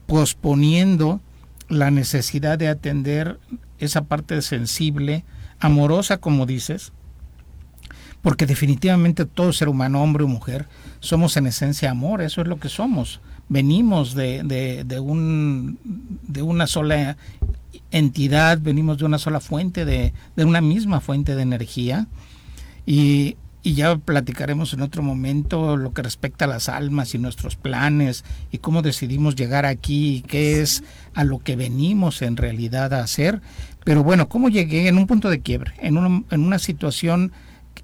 posponiendo 0.06 1.22
la 1.70 1.92
necesidad 1.92 2.58
de 2.58 2.68
atender 2.68 3.40
esa 3.80 4.06
parte 4.06 4.42
sensible, 4.42 5.24
amorosa, 5.60 6.18
como 6.18 6.46
dices, 6.46 6.94
porque 8.22 8.46
definitivamente 8.46 9.26
todo 9.26 9.54
ser 9.54 9.70
humano, 9.70 10.02
hombre 10.02 10.24
o 10.24 10.28
mujer, 10.28 10.68
somos 11.00 11.38
en 11.38 11.48
esencia 11.48 11.92
amor, 11.92 12.22
eso 12.22 12.42
es 12.42 12.48
lo 12.48 12.60
que 12.60 12.70
somos. 12.70 13.22
Venimos 13.50 14.16
de, 14.16 14.42
de, 14.84 15.00
un, 15.00 15.78
de 16.24 16.42
una 16.42 16.66
sola 16.66 17.18
entidad, 17.92 18.60
venimos 18.60 18.98
de 18.98 19.06
una 19.06 19.20
sola 19.20 19.40
fuente, 19.40 19.86
de, 19.86 20.14
de 20.36 20.46
una 20.46 20.62
misma 20.62 21.02
fuente 21.02 21.36
de 21.36 21.44
energía. 21.44 22.08
Y, 22.88 23.38
y 23.66 23.74
ya 23.74 23.98
platicaremos 23.98 24.74
en 24.74 24.82
otro 24.84 25.02
momento 25.02 25.76
lo 25.76 25.92
que 25.92 26.04
respecta 26.04 26.46
a 26.46 26.48
las 26.48 26.70
almas 26.70 27.16
y 27.16 27.18
nuestros 27.18 27.56
planes 27.56 28.24
y 28.52 28.60
cómo 28.60 28.84
decidimos 28.84 29.36
llegar 29.36 29.66
aquí 29.66 30.18
y 30.18 30.22
qué 30.22 30.62
es 30.62 30.84
a 31.16 31.24
lo 31.24 31.40
que 31.40 31.56
venimos 31.56 32.22
en 32.22 32.38
realidad 32.38 32.94
a 32.94 33.02
hacer. 33.02 33.42
Pero 33.84 34.04
bueno, 34.04 34.30
¿cómo 34.30 34.50
llegué 34.50 34.88
en 34.88 35.00
un 35.00 35.08
punto 35.08 35.32
de 35.32 35.40
quiebre, 35.40 35.74
en 35.80 35.98
una, 35.98 36.24
en 36.30 36.44
una 36.44 36.60
situación 36.60 37.32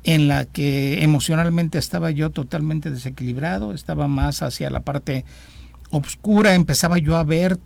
en 0.03 0.27
la 0.27 0.45
que 0.45 1.03
emocionalmente 1.03 1.79
estaba 1.79 2.11
yo 2.11 2.29
totalmente 2.29 2.91
desequilibrado, 2.91 3.73
estaba 3.73 4.07
más 4.07 4.43
hacia 4.43 4.69
la 4.69 4.81
parte 4.81 5.25
oscura, 5.89 6.53
empezaba 6.53 6.99
yo 6.99 7.17
a 7.17 7.23
ver, 7.23 7.57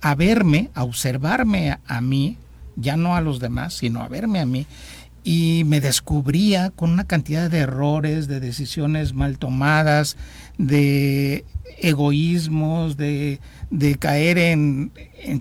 a, 0.00 0.14
verme, 0.14 0.70
a 0.74 0.84
observarme 0.84 1.76
a 1.84 2.00
mí, 2.00 2.38
ya 2.76 2.96
no 2.96 3.16
a 3.16 3.20
los 3.20 3.40
demás, 3.40 3.74
sino 3.74 4.00
a 4.02 4.08
verme 4.08 4.38
a 4.38 4.46
mí 4.46 4.64
y 5.26 5.64
me 5.64 5.80
descubría 5.80 6.70
con 6.70 6.92
una 6.92 7.02
cantidad 7.02 7.50
de 7.50 7.58
errores, 7.58 8.28
de 8.28 8.38
decisiones 8.38 9.12
mal 9.12 9.38
tomadas, 9.38 10.16
de 10.56 11.44
egoísmos, 11.78 12.96
de, 12.96 13.40
caer 13.98 14.38
en, 14.38 14.92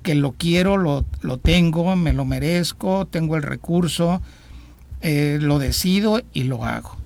que 0.01 0.15
lo 0.15 0.31
quiero, 0.31 0.77
lo, 0.77 1.05
lo, 1.21 1.37
tengo, 1.37 1.95
me 1.95 2.13
lo 2.13 2.25
merezco, 2.25 3.05
tengo 3.05 3.35
el 3.35 3.43
recurso, 3.43 4.23
eh, 5.01 5.37
lo 5.39 5.59
decido 5.59 6.19
y 6.33 6.45
lo 6.45 6.65
hago. 6.65 6.97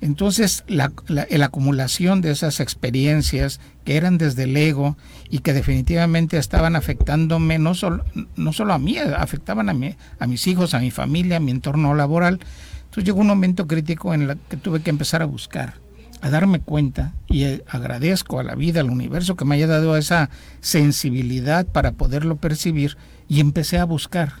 Entonces, 0.00 0.64
la, 0.68 0.92
la, 1.08 1.44
acumulación 1.44 2.20
de 2.20 2.30
esas 2.30 2.60
experiencias 2.60 3.60
que 3.84 3.96
eran 3.96 4.16
desde 4.16 4.44
el 4.44 4.56
ego 4.56 4.96
y 5.28 5.40
que 5.40 5.52
definitivamente 5.52 6.38
estaban 6.38 6.76
afectándome 6.76 7.58
no 7.58 7.74
solo, 7.74 8.04
no 8.36 8.52
solo 8.52 8.74
a 8.74 8.78
mí, 8.78 8.96
afectaban 8.98 9.68
a, 9.68 9.74
mí, 9.74 9.96
a 10.20 10.26
mis 10.28 10.46
hijos, 10.46 10.74
a 10.74 10.78
mi 10.78 10.92
familia, 10.92 11.38
a 11.38 11.40
mi 11.40 11.50
entorno 11.50 11.94
laboral. 11.94 12.38
Entonces 12.84 13.04
llegó 13.04 13.20
un 13.20 13.26
momento 13.26 13.66
crítico 13.66 14.14
en 14.14 14.22
el 14.22 14.38
que 14.48 14.56
tuve 14.56 14.82
que 14.82 14.90
empezar 14.90 15.20
a 15.20 15.26
buscar, 15.26 15.74
a 16.20 16.30
darme 16.30 16.60
cuenta 16.60 17.14
y 17.26 17.42
eh, 17.42 17.64
agradezco 17.68 18.38
a 18.38 18.44
la 18.44 18.54
vida, 18.54 18.80
al 18.80 18.90
universo 18.90 19.34
que 19.34 19.44
me 19.44 19.56
haya 19.56 19.66
dado 19.66 19.96
esa 19.96 20.30
sensibilidad 20.60 21.66
para 21.66 21.92
poderlo 21.92 22.36
percibir 22.36 22.96
y 23.28 23.40
empecé 23.40 23.78
a 23.78 23.84
buscar. 23.84 24.34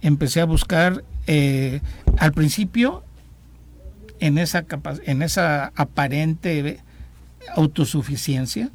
Empecé 0.00 0.40
a 0.40 0.46
buscar 0.46 1.04
eh, 1.26 1.82
al 2.16 2.32
principio 2.32 3.04
en 4.20 4.38
esa, 4.38 4.64
en 5.06 5.22
esa 5.22 5.72
aparente 5.74 6.80
autosuficiencia, 7.56 8.70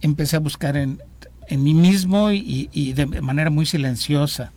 empecé 0.00 0.36
a 0.36 0.40
buscar 0.40 0.76
en, 0.76 1.00
en 1.48 1.62
mí 1.62 1.74
mismo 1.74 2.30
y, 2.30 2.92
de 2.92 3.06
manera 3.20 3.50
muy 3.50 3.66
silenciosa, 3.66 4.52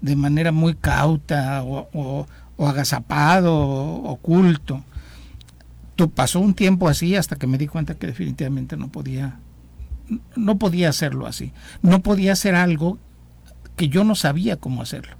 de 0.00 0.16
manera 0.16 0.52
muy 0.52 0.74
cauta 0.74 1.62
o, 1.62 1.88
o, 2.56 2.66
agazapado, 2.66 3.54
o, 3.56 4.10
oculto. 4.10 4.84
pasó 6.14 6.40
un 6.40 6.54
tiempo 6.54 6.88
así 6.88 7.16
hasta 7.16 7.36
que 7.36 7.46
me 7.46 7.58
di 7.58 7.66
cuenta 7.66 7.94
que 7.94 8.06
definitivamente 8.06 8.76
no 8.76 8.88
podía, 8.88 9.38
no 10.36 10.58
podía 10.58 10.88
hacerlo 10.88 11.26
así. 11.26 11.52
No 11.82 12.00
podía 12.00 12.32
hacer 12.32 12.54
algo 12.54 12.98
que 13.76 13.88
yo 13.88 14.04
no 14.04 14.14
sabía 14.14 14.56
cómo 14.56 14.82
hacerlo. 14.82 15.16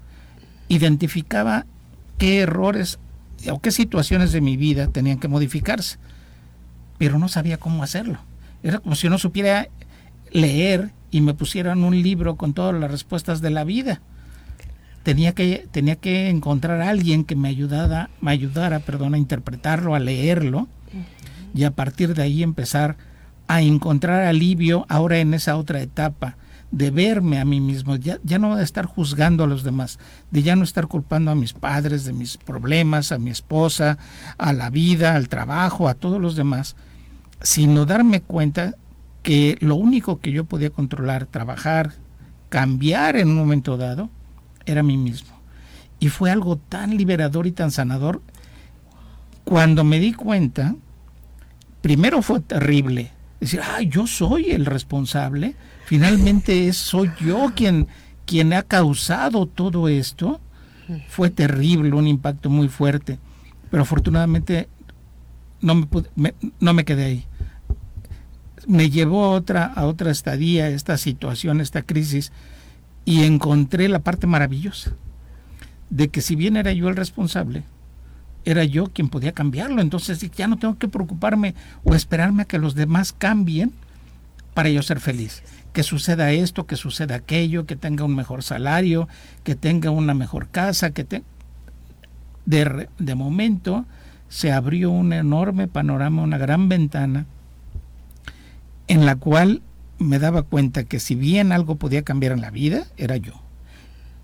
Identificaba 0.69 1.67
qué 2.19 2.41
errores 2.41 2.99
o 3.51 3.61
qué 3.61 3.71
situaciones 3.71 4.33
de 4.33 4.41
mi 4.41 4.57
vida 4.57 4.89
tenían 4.89 5.19
que 5.19 5.29
modificarse, 5.29 5.99
pero 6.99 7.19
no 7.19 7.29
sabía 7.29 7.59
cómo 7.59 7.83
hacerlo. 7.83 8.19
Era 8.63 8.79
como 8.79 8.95
si 8.95 9.09
no 9.09 9.19
supiera 9.19 9.69
leer 10.33 10.91
y 11.11 11.21
me 11.21 11.35
pusieran 11.35 11.85
un 11.85 12.03
libro 12.03 12.37
con 12.37 12.53
todas 12.53 12.79
las 12.79 12.91
respuestas 12.91 13.41
de 13.41 13.51
la 13.51 13.65
vida. 13.65 14.01
Tenía 15.03 15.33
que, 15.33 15.67
tenía 15.71 15.97
que 15.97 16.29
encontrar 16.29 16.83
a 16.83 16.91
alguien 16.91 17.25
que 17.25 17.37
me 17.37 17.49
ayudara, 17.49 18.11
me 18.21 18.33
ayudara 18.33 18.81
perdón, 18.81 19.15
a 19.15 19.19
interpretarlo, 19.19 19.95
a 19.95 20.01
leerlo, 20.01 20.69
y 21.55 21.65
a 21.65 21.71
partir 21.71 22.15
de 22.15 22.23
ahí 22.23 22.43
empezar 22.43 22.97
a 23.49 23.63
encontrar 23.63 24.25
alivio 24.25 24.87
ahora 24.89 25.19
en 25.19 25.35
esa 25.35 25.57
otra 25.57 25.81
etapa 25.81 26.37
de 26.71 26.91
verme 26.91 27.41
a 27.41 27.45
mí 27.45 27.61
mismo, 27.61 27.97
ya, 27.97 28.19
ya 28.23 28.39
no 28.39 28.57
de 28.57 28.63
estar 28.63 28.87
juzgando 28.87 29.45
a 29.45 29.47
los 29.47 29.65
demás, 29.65 29.99
de 30.31 30.43
ya 30.43 30.55
no 30.55 30.63
estar 30.63 30.87
culpando 30.87 31.31
a 31.31 31.35
mis 31.35 31.53
padres 31.53 32.05
de 32.05 32.13
mis 32.13 32.37
problemas, 32.37 33.11
a 33.11 33.19
mi 33.19 33.31
esposa, 33.31 33.99
a 34.39 34.53
la 34.53 34.71
vida, 34.71 35.17
al 35.17 35.29
trabajo, 35.29 35.89
a 35.89 35.95
todos 35.95 36.21
los 36.21 36.37
demás, 36.37 36.77
sino 37.43 37.87
darme 37.87 38.21
cuenta 38.21 38.77
que 39.23 39.59
lo 39.61 39.75
único 39.75 40.21
que 40.21 40.33
yo 40.33 40.45
podía 40.45 40.71
controlar, 40.71 41.27
trabajar, 41.27 41.93
cambiar 42.49 43.17
en 43.17 43.29
un 43.29 43.37
momento 43.37 43.77
dado, 43.77 44.09
era 44.65 44.83
mí 44.83 44.97
mismo. 44.97 45.41
Y 45.99 46.09
fue 46.09 46.31
algo 46.31 46.57
tan 46.57 46.97
liberador 46.97 47.47
y 47.47 47.53
tan 47.53 47.71
sanador. 47.71 48.23
Cuando 49.45 49.85
me 49.85 49.99
di 49.99 50.13
cuenta, 50.13 50.75
primero 51.83 52.23
fue 52.23 52.41
terrible, 52.41 53.11
decir, 53.41 53.61
ah, 53.63 53.83
yo 53.83 54.07
soy 54.07 54.51
el 54.51 54.67
responsable, 54.67 55.57
finalmente 55.91 56.73
soy 56.73 57.11
yo 57.21 57.51
quien, 57.57 57.89
quien 58.25 58.53
ha 58.53 58.63
causado 58.63 59.47
todo 59.47 59.89
esto. 59.89 60.41
Fue 61.09 61.31
terrible, 61.31 61.93
un 61.95 62.07
impacto 62.07 62.49
muy 62.49 62.69
fuerte, 62.69 63.19
pero 63.73 63.83
afortunadamente 63.83 64.69
no 65.61 65.75
me, 66.15 66.35
no 66.61 66.75
me 66.75 66.85
quedé 66.85 67.05
ahí. 67.07 67.25
Me 68.69 68.89
llevó 68.89 69.25
a 69.25 69.31
otra, 69.31 69.65
a 69.65 69.87
otra 69.87 70.13
estadía, 70.13 70.69
esta 70.69 70.97
situación, 70.97 71.61
esta 71.61 71.83
crisis, 71.83 72.31
y 73.05 73.25
encontré 73.25 73.89
la 73.89 73.99
parte 73.99 74.29
maravillosa 74.29 74.93
de 75.89 76.07
que 76.07 76.21
si 76.21 76.37
bien 76.37 76.57
era 76.57 76.73
yo 76.73 76.89
el 76.89 76.95
responsable, 76.95 77.65
era 78.45 78.63
yo 78.63 78.87
quien 78.93 79.09
podía 79.09 79.33
cambiarlo. 79.33 79.83
Entonces 79.83 80.21
ya 80.21 80.47
no 80.47 80.57
tengo 80.57 80.79
que 80.79 80.87
preocuparme 80.87 81.57
o 81.83 81.97
esperarme 81.97 82.43
a 82.43 82.47
que 82.47 82.59
los 82.59 82.77
demás 82.77 83.13
cambien 83.13 83.73
para 84.55 84.69
yo 84.71 84.83
ser 84.83 85.01
feliz 85.01 85.43
que 85.73 85.83
suceda 85.83 86.33
esto, 86.33 86.67
que 86.67 86.77
suceda 86.77 87.17
aquello, 87.17 87.67
que 87.67 87.77
tenga 87.77 88.05
un 88.05 88.15
mejor 88.15 88.43
salario, 88.43 89.09
que 89.45 89.55
tenga 89.55 89.91
una 89.91 90.15
mejor 90.15 90.49
casa, 90.49 90.91
que 90.91 91.23
de, 92.45 92.89
de 92.99 93.15
momento 93.15 93.87
se 94.29 94.53
abrió 94.53 94.91
un 94.91 95.13
enorme 95.13 95.69
panorama, 95.69 96.23
una 96.23 96.39
gran 96.39 96.69
ventana, 96.69 97.27
en 98.89 99.07
la 99.07 99.17
cual 99.17 99.63
me 99.99 100.19
daba 100.19 100.43
cuenta 100.43 100.85
que 100.85 100.99
si 100.99 101.15
bien 101.15 101.53
algo 101.53 101.77
podía 101.77 102.03
cambiar 102.03 102.33
en 102.33 102.41
la 102.41 102.51
vida, 102.51 102.87
era 102.97 103.17
yo. 103.17 103.35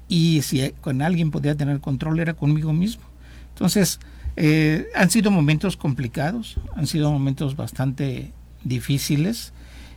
Y 0.09 0.43
si 0.43 0.71
con 0.81 1.03
alguien 1.03 1.31
podía 1.31 1.55
tener 1.55 1.81
control, 1.81 2.21
era 2.21 2.35
conmigo 2.35 2.73
mismo. 2.73 3.05
Entonces, 3.51 4.01
eh, 4.37 4.87
han 4.95 5.11
sido 5.11 5.31
momentos 5.31 5.77
complicados, 5.77 6.57
han 6.75 6.87
sido 6.87 7.13
momentos 7.13 7.57
bastante 7.57 8.33
difíciles. 8.65 9.53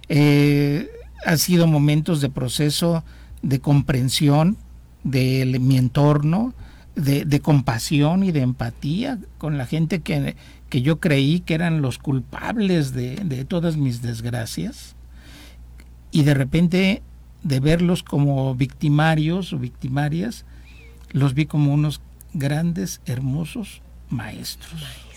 Eh, 0.09 0.89
han 1.25 1.37
sido 1.37 1.67
momentos 1.67 2.21
de 2.21 2.29
proceso 2.29 3.03
de 3.41 3.59
comprensión 3.59 4.57
de 5.03 5.57
mi 5.59 5.77
entorno, 5.77 6.53
de, 6.95 7.39
compasión 7.39 8.23
y 8.23 8.31
de 8.31 8.41
empatía 8.41 9.19
con 9.37 9.57
la 9.57 9.65
gente 9.65 10.01
que, 10.01 10.35
que 10.69 10.81
yo 10.81 10.99
creí 10.99 11.39
que 11.39 11.53
eran 11.53 11.81
los 11.81 11.97
culpables 11.97 12.93
de, 12.93 13.15
de, 13.15 13.45
todas 13.45 13.77
mis 13.77 14.01
desgracias. 14.01 14.95
Y 16.11 16.23
de 16.23 16.33
repente 16.33 17.01
de 17.43 17.59
verlos 17.59 18.03
como 18.03 18.53
victimarios 18.55 19.53
o 19.53 19.59
victimarias, 19.59 20.45
los 21.11 21.33
vi 21.33 21.45
como 21.45 21.73
unos 21.73 22.01
grandes, 22.33 23.01
hermosos 23.05 23.81
maestros 24.09 25.08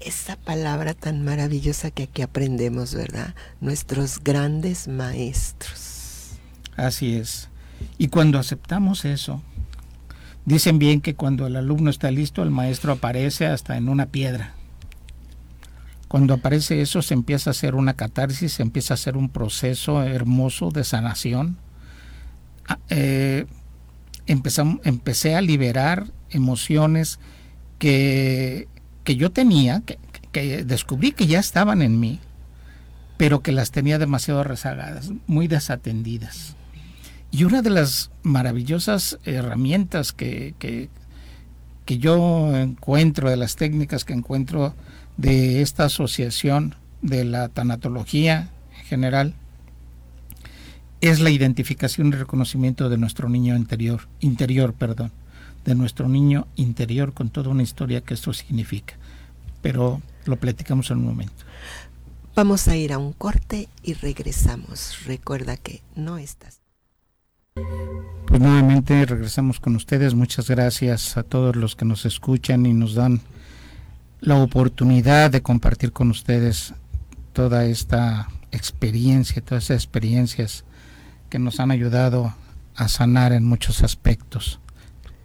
esa 0.00 0.36
palabra 0.36 0.94
tan 0.94 1.24
maravillosa 1.24 1.90
que 1.90 2.04
aquí 2.04 2.22
aprendemos, 2.22 2.94
¿verdad? 2.94 3.34
Nuestros 3.60 4.22
grandes 4.22 4.88
maestros. 4.88 6.32
Así 6.76 7.16
es. 7.16 7.48
Y 7.98 8.08
cuando 8.08 8.38
aceptamos 8.38 9.04
eso, 9.04 9.42
dicen 10.44 10.78
bien 10.78 11.00
que 11.00 11.14
cuando 11.14 11.46
el 11.46 11.56
alumno 11.56 11.90
está 11.90 12.10
listo, 12.10 12.42
el 12.42 12.50
maestro 12.50 12.92
aparece 12.92 13.46
hasta 13.46 13.76
en 13.76 13.88
una 13.88 14.06
piedra. 14.06 14.54
Cuando 16.08 16.34
aparece 16.34 16.80
eso 16.80 17.02
se 17.02 17.14
empieza 17.14 17.50
a 17.50 17.52
hacer 17.52 17.74
una 17.74 17.94
catarsis, 17.94 18.52
se 18.52 18.62
empieza 18.62 18.94
a 18.94 18.96
hacer 18.96 19.16
un 19.16 19.28
proceso 19.28 20.02
hermoso 20.02 20.70
de 20.70 20.84
sanación. 20.84 21.56
Ah, 22.68 22.78
eh, 22.88 23.46
empecé 24.26 25.34
a 25.34 25.40
liberar 25.40 26.06
emociones 26.30 27.18
que, 27.78 28.68
que 29.04 29.16
yo 29.16 29.30
tenía, 29.30 29.82
que, 30.32 30.64
descubrí 30.64 31.12
que 31.12 31.26
ya 31.26 31.38
estaban 31.38 31.82
en 31.82 32.00
mí, 32.00 32.18
pero 33.16 33.40
que 33.40 33.52
las 33.52 33.70
tenía 33.70 33.98
demasiado 33.98 34.42
rezagadas, 34.42 35.12
muy 35.26 35.46
desatendidas. 35.46 36.56
Y 37.30 37.44
una 37.44 37.62
de 37.62 37.70
las 37.70 38.10
maravillosas 38.22 39.18
herramientas 39.24 40.12
que, 40.12 40.54
que, 40.58 40.88
que, 41.84 41.98
yo 41.98 42.56
encuentro, 42.56 43.30
de 43.30 43.36
las 43.36 43.56
técnicas 43.56 44.04
que 44.04 44.14
encuentro 44.14 44.74
de 45.16 45.62
esta 45.62 45.84
asociación 45.84 46.74
de 47.02 47.24
la 47.24 47.48
tanatología 47.48 48.50
en 48.78 48.84
general, 48.86 49.34
es 51.00 51.20
la 51.20 51.30
identificación 51.30 52.08
y 52.08 52.12
reconocimiento 52.12 52.88
de 52.88 52.96
nuestro 52.96 53.28
niño 53.28 53.56
interior, 53.56 54.08
interior, 54.20 54.72
perdón, 54.72 55.12
de 55.64 55.74
nuestro 55.74 56.08
niño 56.08 56.46
interior 56.56 57.12
con 57.12 57.30
toda 57.30 57.50
una 57.50 57.62
historia 57.62 58.02
que 58.02 58.14
esto 58.14 58.32
significa. 58.32 58.94
Pero 59.62 60.02
lo 60.26 60.36
platicamos 60.36 60.90
en 60.90 60.98
un 60.98 61.06
momento. 61.06 61.44
Vamos 62.36 62.66
a 62.68 62.76
ir 62.76 62.92
a 62.92 62.98
un 62.98 63.12
corte 63.12 63.68
y 63.82 63.94
regresamos. 63.94 65.04
Recuerda 65.06 65.56
que 65.56 65.82
no 65.94 66.18
estás. 66.18 66.60
Pues 68.26 68.40
nuevamente 68.40 69.06
regresamos 69.06 69.60
con 69.60 69.76
ustedes. 69.76 70.14
Muchas 70.14 70.50
gracias 70.50 71.16
a 71.16 71.22
todos 71.22 71.54
los 71.54 71.76
que 71.76 71.84
nos 71.84 72.04
escuchan 72.04 72.66
y 72.66 72.74
nos 72.74 72.94
dan 72.94 73.20
la 74.20 74.36
oportunidad 74.36 75.30
de 75.30 75.42
compartir 75.42 75.92
con 75.92 76.10
ustedes 76.10 76.74
toda 77.32 77.66
esta 77.66 78.28
experiencia, 78.50 79.42
todas 79.42 79.64
esas 79.64 79.84
experiencias 79.84 80.64
que 81.30 81.38
nos 81.38 81.60
han 81.60 81.70
ayudado 81.70 82.34
a 82.74 82.88
sanar 82.88 83.32
en 83.32 83.44
muchos 83.44 83.82
aspectos. 83.82 84.60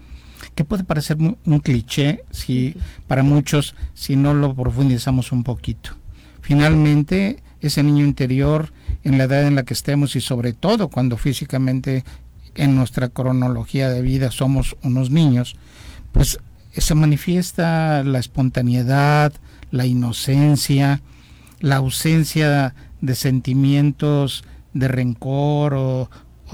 que 0.54 0.64
puede 0.64 0.84
parecer 0.84 1.16
un 1.18 1.60
cliché 1.60 2.24
si 2.30 2.76
para 3.06 3.22
muchos 3.22 3.74
si 3.94 4.16
no 4.16 4.34
lo 4.34 4.54
profundizamos 4.54 5.32
un 5.32 5.44
poquito. 5.44 5.90
Finalmente, 6.40 7.42
ese 7.60 7.82
niño 7.82 8.04
interior 8.04 8.72
en 9.04 9.18
la 9.18 9.24
edad 9.24 9.46
en 9.46 9.54
la 9.54 9.64
que 9.64 9.74
estemos 9.74 10.16
y 10.16 10.20
sobre 10.20 10.52
todo 10.52 10.88
cuando 10.88 11.16
físicamente 11.16 12.04
en 12.54 12.74
nuestra 12.76 13.08
cronología 13.08 13.88
de 13.88 14.02
vida 14.02 14.30
somos 14.30 14.76
unos 14.82 15.10
niños, 15.10 15.56
pues 16.12 16.38
se 16.72 16.94
manifiesta 16.94 18.02
la 18.04 18.18
espontaneidad, 18.18 19.32
la 19.70 19.86
inocencia, 19.86 21.00
la 21.60 21.76
ausencia 21.76 22.74
de 23.00 23.14
sentimientos 23.14 24.44
de 24.72 24.88
rencor 24.88 25.74
o, 25.74 26.08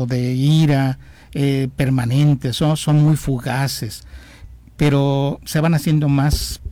de 0.06 0.34
ira 0.34 0.98
eh, 1.38 1.68
permanentes, 1.76 2.56
son, 2.56 2.96
muy 2.96 3.14
fugaces, 3.14 4.04
pero 4.78 5.38
se 5.44 5.60
van 5.60 5.74
haciendo 5.74 6.08
más 6.08 6.62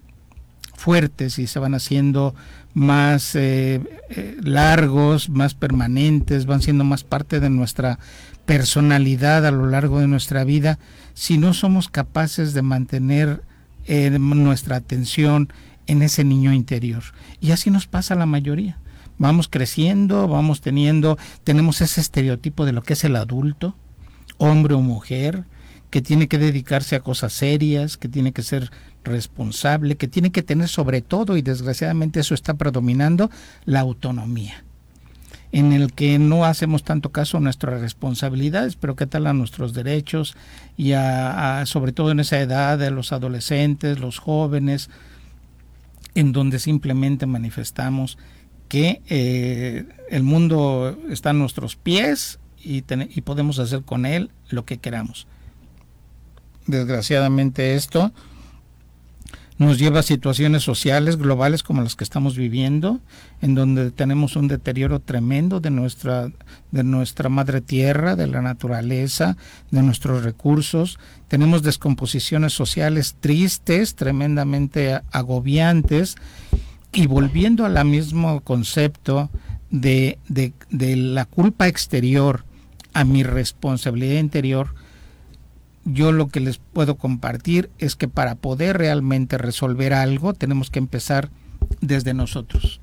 fuertes 0.74 1.38
y 1.38 1.46
se 1.46 1.58
van 1.58 1.74
haciendo 1.74 2.34
más 2.72 3.34
eh, 3.34 3.82
eh, 4.08 4.38
largos, 4.42 5.28
más 5.28 5.52
permanentes, 5.52 6.46
van 6.46 6.62
siendo 6.62 6.82
más 6.82 7.04
parte 7.04 7.40
de 7.40 7.50
nuestra 7.50 7.98
personalidad 8.46 9.44
a 9.44 9.50
lo 9.50 9.66
largo 9.66 10.00
de 10.00 10.08
nuestra 10.08 10.44
vida, 10.44 10.78
si 11.12 11.36
no 11.36 11.52
somos 11.52 11.90
capaces 11.90 12.54
de 12.54 12.62
mantener 12.62 13.42
eh, 13.86 14.08
nuestra 14.18 14.76
atención 14.76 15.52
en 15.86 16.00
ese 16.00 16.24
niño 16.24 16.54
interior. 16.54 17.02
Y 17.38 17.50
así 17.50 17.70
nos 17.70 17.86
pasa 17.86 18.14
a 18.14 18.16
la 18.16 18.24
mayoría. 18.24 18.78
Vamos 19.18 19.46
creciendo, 19.48 20.26
vamos 20.26 20.62
teniendo, 20.62 21.18
tenemos 21.44 21.82
ese 21.82 22.00
estereotipo 22.00 22.64
de 22.64 22.72
lo 22.72 22.82
que 22.82 22.94
es 22.94 23.04
el 23.04 23.16
adulto, 23.16 23.76
hombre 24.38 24.74
o 24.74 24.80
mujer, 24.80 25.44
que 25.90 26.02
tiene 26.02 26.26
que 26.26 26.38
dedicarse 26.38 26.96
a 26.96 27.00
cosas 27.00 27.32
serias, 27.32 27.96
que 27.96 28.08
tiene 28.08 28.32
que 28.32 28.42
ser 28.42 28.70
responsable, 29.04 29.96
que 29.96 30.08
tiene 30.08 30.32
que 30.32 30.42
tener 30.42 30.68
sobre 30.68 31.02
todo, 31.02 31.36
y 31.36 31.42
desgraciadamente 31.42 32.18
eso 32.18 32.34
está 32.34 32.54
predominando, 32.54 33.30
la 33.64 33.80
autonomía, 33.80 34.64
en 35.52 35.72
el 35.72 35.92
que 35.92 36.18
no 36.18 36.44
hacemos 36.44 36.82
tanto 36.82 37.12
caso 37.12 37.36
a 37.36 37.40
nuestras 37.40 37.80
responsabilidades, 37.80 38.74
pero 38.74 38.96
qué 38.96 39.06
tal 39.06 39.28
a 39.28 39.34
nuestros 39.34 39.72
derechos, 39.72 40.34
y 40.76 40.94
a, 40.94 41.62
sobre 41.66 41.92
todo 41.92 42.10
en 42.10 42.18
esa 42.18 42.40
edad 42.40 42.76
de 42.76 42.90
los 42.90 43.12
adolescentes, 43.12 44.00
los 44.00 44.18
jóvenes, 44.18 44.90
en 46.16 46.32
donde 46.32 46.58
simplemente 46.58 47.26
manifestamos 47.26 48.18
que 48.68 49.00
eh, 49.08 49.86
el 50.10 50.24
mundo 50.24 50.98
está 51.08 51.30
a 51.30 51.34
nuestros 51.34 51.76
pies 51.76 52.40
y, 52.64 52.82
podemos 53.20 53.58
hacer 53.58 53.82
con 53.82 54.06
él 54.06 54.30
lo 54.48 54.64
que 54.64 54.78
queramos. 54.78 55.26
Desgraciadamente 56.66 57.74
esto 57.74 58.12
nos 59.56 59.78
lleva 59.78 60.00
a 60.00 60.02
situaciones 60.02 60.64
sociales 60.64 61.16
globales 61.16 61.62
como 61.62 61.82
las 61.82 61.94
que 61.94 62.02
estamos 62.02 62.36
viviendo, 62.36 63.00
en 63.40 63.54
donde 63.54 63.92
tenemos 63.92 64.34
un 64.34 64.48
deterioro 64.48 64.98
tremendo 64.98 65.60
de 65.60 65.70
nuestra, 65.70 66.32
de 66.72 66.82
nuestra 66.82 67.28
madre 67.28 67.60
tierra, 67.60 68.16
de 68.16 68.26
la 68.26 68.42
naturaleza, 68.42 69.36
de 69.70 69.82
nuestros 69.82 70.24
recursos. 70.24 70.98
Tenemos 71.28 71.62
descomposiciones 71.62 72.52
sociales 72.52 73.16
tristes, 73.20 73.94
tremendamente 73.94 75.00
agobiantes. 75.12 76.16
Y 76.92 77.06
volviendo 77.06 77.64
al 77.64 77.84
mismo 77.84 78.40
concepto 78.40 79.30
de, 79.70 80.18
de 80.28 80.96
la 80.96 81.26
culpa 81.26 81.68
exterior 81.68 82.44
a 82.94 83.04
mi 83.04 83.22
responsabilidad 83.22 84.20
interior, 84.20 84.74
yo 85.84 86.12
lo 86.12 86.28
que 86.28 86.40
les 86.40 86.58
puedo 86.58 86.96
compartir 86.96 87.70
es 87.78 87.96
que 87.96 88.08
para 88.08 88.36
poder 88.36 88.78
realmente 88.78 89.36
resolver 89.36 89.92
algo 89.92 90.32
tenemos 90.32 90.70
que 90.70 90.78
empezar 90.78 91.28
desde 91.80 92.14
nosotros. 92.14 92.80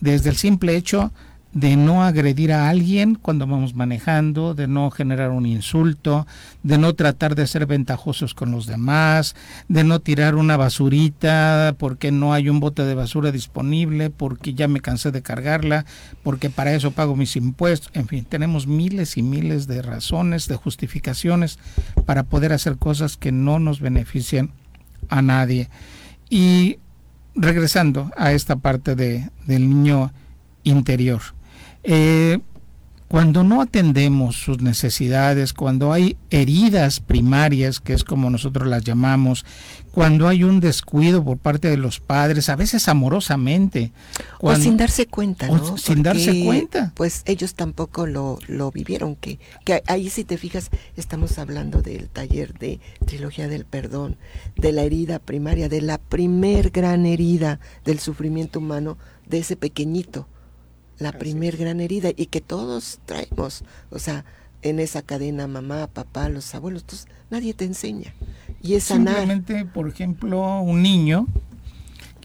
Desde 0.00 0.30
el 0.30 0.36
simple 0.36 0.76
hecho 0.76 1.12
de 1.52 1.76
no 1.76 2.04
agredir 2.04 2.52
a 2.52 2.68
alguien 2.68 3.14
cuando 3.14 3.46
vamos 3.46 3.74
manejando, 3.74 4.54
de 4.54 4.68
no 4.68 4.90
generar 4.90 5.30
un 5.30 5.46
insulto, 5.46 6.26
de 6.62 6.76
no 6.76 6.94
tratar 6.94 7.34
de 7.34 7.46
ser 7.46 7.64
ventajosos 7.66 8.34
con 8.34 8.50
los 8.50 8.66
demás, 8.66 9.34
de 9.66 9.82
no 9.82 10.00
tirar 10.00 10.34
una 10.34 10.58
basurita 10.58 11.74
porque 11.78 12.12
no 12.12 12.34
hay 12.34 12.50
un 12.50 12.60
bote 12.60 12.84
de 12.84 12.94
basura 12.94 13.32
disponible, 13.32 14.10
porque 14.10 14.52
ya 14.52 14.68
me 14.68 14.80
cansé 14.80 15.10
de 15.10 15.22
cargarla, 15.22 15.86
porque 16.22 16.50
para 16.50 16.74
eso 16.74 16.90
pago 16.90 17.16
mis 17.16 17.34
impuestos, 17.36 17.90
en 17.94 18.08
fin, 18.08 18.26
tenemos 18.28 18.66
miles 18.66 19.16
y 19.16 19.22
miles 19.22 19.66
de 19.66 19.80
razones, 19.80 20.48
de 20.48 20.56
justificaciones 20.56 21.58
para 22.04 22.24
poder 22.24 22.52
hacer 22.52 22.76
cosas 22.76 23.16
que 23.16 23.32
no 23.32 23.58
nos 23.58 23.80
benefician 23.80 24.50
a 25.08 25.22
nadie. 25.22 25.70
Y 26.28 26.78
regresando 27.34 28.10
a 28.18 28.32
esta 28.32 28.56
parte 28.56 28.94
de, 28.94 29.30
del 29.46 29.70
niño 29.70 30.12
interior 30.64 31.22
eh, 31.90 32.38
cuando 33.08 33.42
no 33.42 33.62
atendemos 33.62 34.36
sus 34.36 34.60
necesidades, 34.60 35.54
cuando 35.54 35.94
hay 35.94 36.18
heridas 36.28 37.00
primarias, 37.00 37.80
que 37.80 37.94
es 37.94 38.04
como 38.04 38.28
nosotros 38.28 38.68
las 38.68 38.84
llamamos, 38.84 39.46
cuando 39.90 40.28
hay 40.28 40.44
un 40.44 40.60
descuido 40.60 41.24
por 41.24 41.38
parte 41.38 41.70
de 41.70 41.78
los 41.78 42.00
padres, 42.00 42.50
a 42.50 42.56
veces 42.56 42.86
amorosamente. 42.86 43.92
o 44.40 44.54
sin 44.56 44.76
darse 44.76 45.06
cuenta, 45.06 45.46
¿no? 45.48 45.78
sin 45.78 46.02
darse 46.02 46.44
cuenta. 46.44 46.92
Pues 46.94 47.22
ellos 47.24 47.54
tampoco 47.54 48.06
lo, 48.06 48.38
lo 48.46 48.70
vivieron, 48.70 49.16
que, 49.16 49.38
que 49.64 49.82
ahí 49.86 50.10
si 50.10 50.24
te 50.24 50.36
fijas, 50.36 50.68
estamos 50.94 51.38
hablando 51.38 51.80
del 51.80 52.10
taller 52.10 52.52
de 52.58 52.78
Trilogía 53.06 53.48
del 53.48 53.64
Perdón, 53.64 54.18
de 54.56 54.72
la 54.72 54.82
herida 54.82 55.18
primaria, 55.18 55.70
de 55.70 55.80
la 55.80 55.96
primer 55.96 56.68
gran 56.68 57.06
herida 57.06 57.58
del 57.86 58.00
sufrimiento 58.00 58.58
humano 58.58 58.98
de 59.26 59.38
ese 59.38 59.56
pequeñito 59.56 60.28
la 60.98 61.12
primer 61.12 61.56
gran 61.56 61.80
herida 61.80 62.10
y 62.16 62.26
que 62.26 62.40
todos 62.40 63.00
traemos, 63.06 63.64
o 63.90 63.98
sea, 63.98 64.24
en 64.62 64.80
esa 64.80 65.02
cadena 65.02 65.46
mamá, 65.46 65.86
papá, 65.86 66.28
los 66.28 66.54
abuelos, 66.54 66.84
nadie 67.30 67.54
te 67.54 67.64
enseña. 67.64 68.12
Y 68.62 68.74
es 68.74 68.84
Simplemente, 68.84 69.64
por 69.66 69.88
ejemplo, 69.88 70.60
un 70.60 70.82
niño 70.82 71.26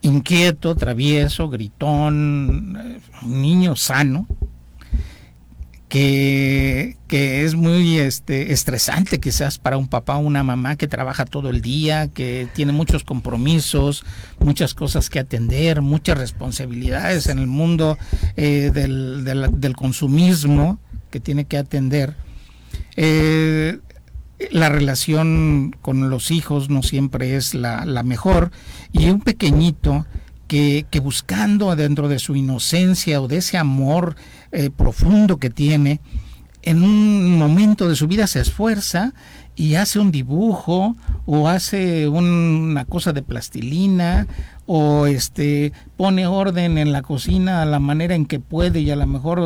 inquieto, 0.01 0.75
travieso, 0.75 1.49
gritón, 1.49 2.77
un 3.21 3.41
niño 3.41 3.75
sano, 3.75 4.27
que, 5.93 6.97
que, 7.07 7.45
es 7.45 7.53
muy 7.53 7.99
este, 7.99 8.51
estresante 8.51 9.19
quizás 9.19 9.59
para 9.59 9.77
un 9.77 9.87
papá 9.87 10.15
o 10.15 10.21
una 10.21 10.41
mamá 10.41 10.75
que 10.75 10.87
trabaja 10.87 11.23
todo 11.23 11.51
el 11.51 11.61
día, 11.61 12.07
que 12.07 12.47
tiene 12.55 12.71
muchos 12.71 13.03
compromisos, 13.03 14.03
muchas 14.39 14.73
cosas 14.73 15.11
que 15.11 15.19
atender, 15.19 15.83
muchas 15.83 16.17
responsabilidades 16.17 17.27
en 17.27 17.37
el 17.37 17.45
mundo 17.45 17.99
eh, 18.37 18.71
del, 18.73 19.23
del, 19.23 19.75
consumismo 19.75 20.79
que 21.11 21.19
tiene 21.19 21.45
que 21.45 21.57
atender. 21.57 22.15
Eh, 22.95 23.77
la 24.49 24.69
relación 24.69 25.75
con 25.79 26.09
los 26.09 26.31
hijos 26.31 26.71
no 26.71 26.81
siempre 26.81 27.35
es 27.35 27.53
la, 27.53 27.85
la 27.85 28.01
mejor 28.01 28.49
y 28.93 29.11
un 29.11 29.21
pequeñito 29.21 30.07
que, 30.47 30.85
que, 30.89 30.99
buscando 30.99 31.75
dentro 31.75 32.07
de 32.07 32.19
su 32.19 32.35
inocencia 32.35 33.21
o 33.21 33.27
de 33.27 33.37
ese 33.37 33.57
amor 33.57 34.15
eh, 34.51 34.69
profundo 34.69 35.37
que 35.37 35.49
tiene, 35.49 35.99
en 36.63 36.81
un 36.81 37.37
momento 37.37 37.89
de 37.89 37.95
su 37.95 38.07
vida 38.07 38.25
se 38.27 38.39
esfuerza 38.39 39.13
y 39.55 39.75
hace 39.75 39.99
un 39.99 40.11
dibujo 40.11 40.95
o 41.25 41.47
hace 41.47 42.07
una 42.07 42.85
cosa 42.85 43.13
de 43.13 43.21
plastilina 43.21 44.27
o 44.65 45.05
este 45.05 45.73
pone 45.97 46.25
orden 46.25 46.77
en 46.77 46.91
la 46.91 47.01
cocina 47.01 47.61
a 47.61 47.65
la 47.65 47.79
manera 47.79 48.15
en 48.15 48.25
que 48.25 48.39
puede 48.39 48.79
y 48.79 48.89
a 48.89 48.95
lo 48.95 49.05
mejor 49.05 49.41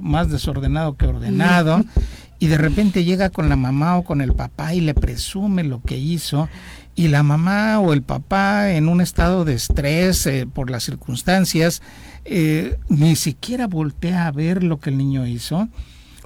más 0.00 0.30
desordenado 0.30 0.96
que 0.96 1.06
ordenado 1.06 1.84
y 2.38 2.46
de 2.46 2.58
repente 2.58 3.04
llega 3.04 3.30
con 3.30 3.48
la 3.48 3.56
mamá 3.56 3.96
o 3.98 4.04
con 4.04 4.20
el 4.20 4.32
papá 4.32 4.74
y 4.74 4.80
le 4.80 4.94
presume 4.94 5.64
lo 5.64 5.82
que 5.82 5.98
hizo 5.98 6.48
y 6.94 7.08
la 7.08 7.22
mamá 7.22 7.78
o 7.80 7.92
el 7.92 8.02
papá 8.02 8.72
en 8.72 8.88
un 8.88 9.00
estado 9.00 9.44
de 9.44 9.54
estrés 9.54 10.26
eh, 10.26 10.46
por 10.52 10.70
las 10.70 10.84
circunstancias 10.84 11.82
eh, 12.24 12.78
ni 12.88 13.16
siquiera 13.16 13.66
voltea 13.66 14.26
a 14.26 14.32
ver 14.32 14.62
lo 14.62 14.78
que 14.78 14.90
el 14.90 14.98
niño 14.98 15.26
hizo 15.26 15.68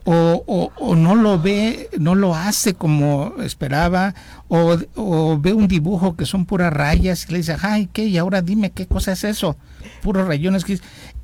o, 0.09 0.71
o, 0.77 0.95
no 0.95 1.17
lo 1.17 1.41
ve, 1.41 1.91
no 1.99 2.15
lo 2.15 2.37
hace 2.37 2.75
como 2.75 3.35
esperaba, 3.43 4.15
o, 4.47 4.77
o, 4.95 5.39
ve 5.41 5.53
un 5.53 5.67
dibujo 5.67 6.15
que 6.15 6.27
son 6.27 6.47
puras 6.47 6.73
rayas 6.73 7.27
y 7.29 7.33
le 7.33 7.39
dice, 7.39 7.57
ay, 7.61 7.89
¿qué? 7.93 8.07
Y 8.07 8.17
ahora 8.17 8.41
dime 8.41 8.71
qué 8.71 8.87
cosa 8.87 9.13
es 9.13 9.25
eso, 9.25 9.57
puros 10.03 10.29
rayones. 10.29 10.65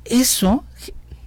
Eso 0.03 0.65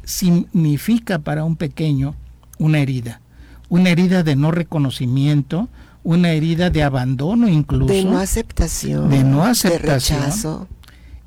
significa 0.05 1.18
para 1.18 1.44
un 1.44 1.57
pequeño 1.57 2.14
una 2.59 2.79
herida, 2.79 3.22
una 3.70 3.88
herida 3.88 4.22
de 4.22 4.37
no 4.37 4.50
reconocimiento, 4.50 5.70
una 6.07 6.31
herida 6.31 6.71
de 6.71 6.85
abandono 6.85 7.49
incluso. 7.49 7.92
De 7.92 8.05
no 8.05 8.19
aceptación. 8.19 9.11
De 9.11 9.25
no 9.25 9.45
aceptación. 9.45 10.21
De 10.21 10.27
rechazo 10.27 10.69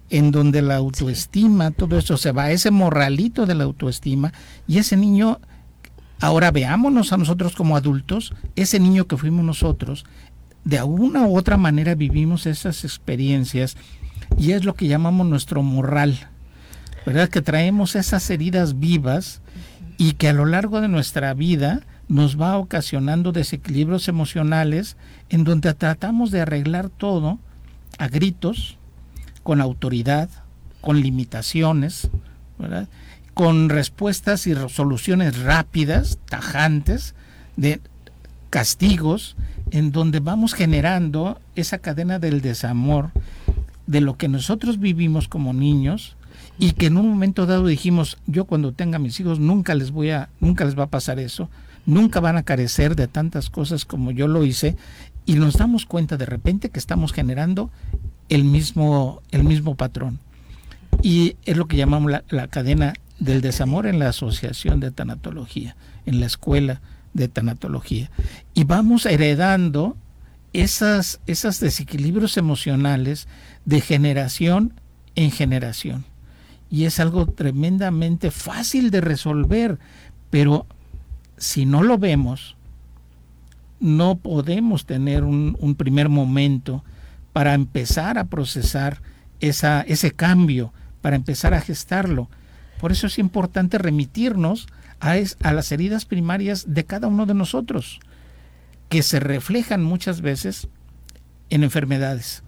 en 0.10 0.32
donde 0.32 0.62
la 0.62 0.78
autoestima, 0.78 1.72
todo 1.72 1.98
eso 1.98 2.16
se 2.18 2.32
va, 2.32 2.50
ese 2.50 2.72
morralito 2.72 3.46
de 3.46 3.56
la 3.56 3.66
autoestima, 3.66 4.34
y 4.68 4.78
ese 4.80 4.96
niño, 4.96 5.40
ahora 6.22 6.50
veámonos 6.50 7.14
a 7.14 7.18
nosotros 7.18 7.56
como 7.56 7.76
adultos, 7.76 8.34
ese 8.56 8.80
niño 8.80 9.06
que 9.06 9.18
fuimos 9.18 9.46
nosotros, 9.46 10.06
de 10.64 10.80
alguna 10.80 11.28
u 11.28 11.38
otra 11.38 11.58
manera 11.58 11.94
vivimos 11.94 12.46
esas 12.48 12.86
experiencias, 12.86 13.76
y 14.38 14.54
es 14.54 14.64
lo 14.64 14.76
que 14.76 14.88
llamamos 14.88 15.28
nuestro 15.28 15.62
morral, 15.62 16.18
¿verdad? 17.06 17.30
Que 17.30 17.42
traemos 17.42 17.96
esas 17.96 18.30
heridas 18.30 18.80
vivas 18.80 19.42
y 19.98 20.14
que 20.14 20.30
a 20.30 20.34
lo 20.34 20.46
largo 20.46 20.82
de 20.82 20.88
nuestra 20.88 21.34
vida 21.34 21.82
nos 22.10 22.42
va 22.42 22.58
ocasionando 22.58 23.32
desequilibrios 23.32 24.08
emocionales 24.08 24.98
en 25.30 25.44
donde 25.44 25.74
tratamos 25.76 26.32
de 26.32 26.42
arreglar 26.42 26.90
todo 26.90 27.40
a 27.98 28.08
gritos, 28.08 28.78
con 29.44 29.62
autoridad, 29.62 30.30
con 30.82 31.02
limitaciones, 31.02 32.10
con 33.34 33.70
respuestas 33.70 34.48
y 34.48 34.54
resoluciones 34.54 35.40
rápidas, 35.40 36.20
tajantes, 36.28 37.16
de 37.56 37.80
castigos, 38.50 39.36
en 39.72 39.92
donde 39.92 40.20
vamos 40.20 40.54
generando 40.54 41.40
esa 41.56 41.78
cadena 41.78 42.20
del 42.20 42.42
desamor 42.42 43.12
de 43.86 44.02
lo 44.02 44.18
que 44.18 44.28
nosotros 44.28 44.80
vivimos 44.80 45.28
como 45.28 45.54
niños 45.54 46.16
y 46.58 46.72
que 46.72 46.88
en 46.88 46.98
un 46.98 47.08
momento 47.08 47.46
dado 47.46 47.68
dijimos, 47.68 48.18
yo 48.26 48.46
cuando 48.46 48.72
tenga 48.72 48.98
mis 48.98 49.20
hijos 49.20 49.40
nunca 49.40 49.76
les 49.76 49.92
voy 49.92 50.10
a 50.10 50.30
nunca 50.40 50.66
les 50.66 50.78
va 50.78 50.84
a 50.84 50.90
pasar 50.90 51.20
eso, 51.20 51.50
nunca 51.90 52.20
van 52.20 52.38
a 52.38 52.44
carecer 52.44 52.96
de 52.96 53.08
tantas 53.08 53.50
cosas 53.50 53.84
como 53.84 54.12
yo 54.12 54.28
lo 54.28 54.46
hice 54.46 54.78
y 55.26 55.34
nos 55.34 55.58
damos 55.58 55.86
cuenta 55.86 56.18
de 56.18 56.26
repente 56.26 56.70
que 56.70 56.80
estamos 56.80 57.14
generando 57.14 57.72
el 58.30 58.44
mismo, 58.44 59.22
el 59.32 59.44
mismo 59.44 59.76
patrón. 59.76 60.20
Y 61.02 61.36
es 61.46 61.58
lo 61.58 61.68
que 61.68 61.78
llamamos 61.78 62.12
la, 62.30 62.48
cadena 62.48 62.94
del 63.20 63.42
desamor 63.42 63.88
en 63.88 64.00
la 64.00 64.10
asociación 64.10 64.80
de 64.80 64.92
tanatología, 64.92 65.76
en 66.06 66.20
la 66.20 66.28
escuela 66.28 66.82
de 67.14 67.28
tanatología. 67.28 68.12
Y 68.54 68.66
vamos 68.66 69.06
heredando 69.06 69.98
esas, 70.54 71.20
esos 71.26 71.60
desequilibrios 71.60 72.38
emocionales 72.38 73.28
de 73.66 73.82
generación 73.82 74.74
en 75.16 75.32
generación. 75.32 76.06
Y 76.70 76.86
es 76.86 77.00
algo 77.00 77.26
tremendamente 77.28 78.30
fácil 78.30 78.92
de 78.92 79.02
resolver, 79.02 79.80
pero 80.30 80.68
si 81.40 81.66
no 81.66 81.82
lo 81.84 81.98
vemos, 81.98 82.56
no 83.80 84.18
podemos 84.18 84.86
tener 84.86 85.24
un, 85.24 85.76
primer 85.78 86.10
momento 86.10 86.84
para 87.34 87.54
empezar 87.54 88.18
a 88.18 88.26
procesar 88.26 89.02
esa, 89.40 89.82
ese 89.82 90.12
cambio, 90.12 90.74
para 91.02 91.16
empezar 91.16 91.54
a 91.54 91.62
gestarlo. 91.62 92.30
Por 92.80 92.92
eso 92.92 93.08
es 93.08 93.18
importante 93.18 93.78
remitirnos 93.78 94.68
a, 95.00 95.16
a 95.42 95.54
las 95.54 95.72
heridas 95.72 96.06
primarias 96.06 96.66
de 96.68 96.84
cada 96.84 97.08
uno 97.08 97.26
de 97.26 97.34
nosotros, 97.34 98.00
que 98.90 99.02
se 99.02 99.20
reflejan 99.20 99.84
muchas 99.84 100.22
veces 100.22 100.68
en 101.50 101.64
enfermedades 101.64 102.44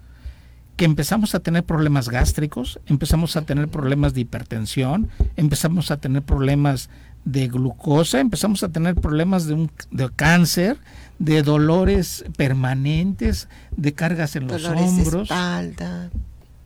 que 0.82 0.86
empezamos 0.86 1.36
a 1.36 1.40
tener 1.42 1.64
problemas 1.64 2.10
gástricos, 2.10 2.80
empezamos 2.88 3.36
a 3.36 3.44
tener 3.44 3.68
problemas 3.68 4.16
de 4.16 4.22
hipertensión, 4.22 5.10
empezamos 5.36 5.92
a 5.92 5.98
tener 5.98 6.24
problemas 6.24 6.90
de 7.26 7.48
glucosa, 7.48 8.20
empezamos 8.20 8.64
a 8.64 8.70
tener 8.70 8.96
problemas 8.96 9.46
de, 9.46 9.54
un, 9.54 9.72
de 9.92 10.10
cáncer, 10.10 10.78
de 11.20 11.44
dolores 11.44 12.26
permanentes, 12.36 13.48
de 13.76 13.94
cargas 13.94 14.36
en 14.36 14.48
los 14.48 14.66
hombros. 14.66 15.06
Dolores 15.06 15.06
de 15.06 15.22
espalda, 15.22 16.10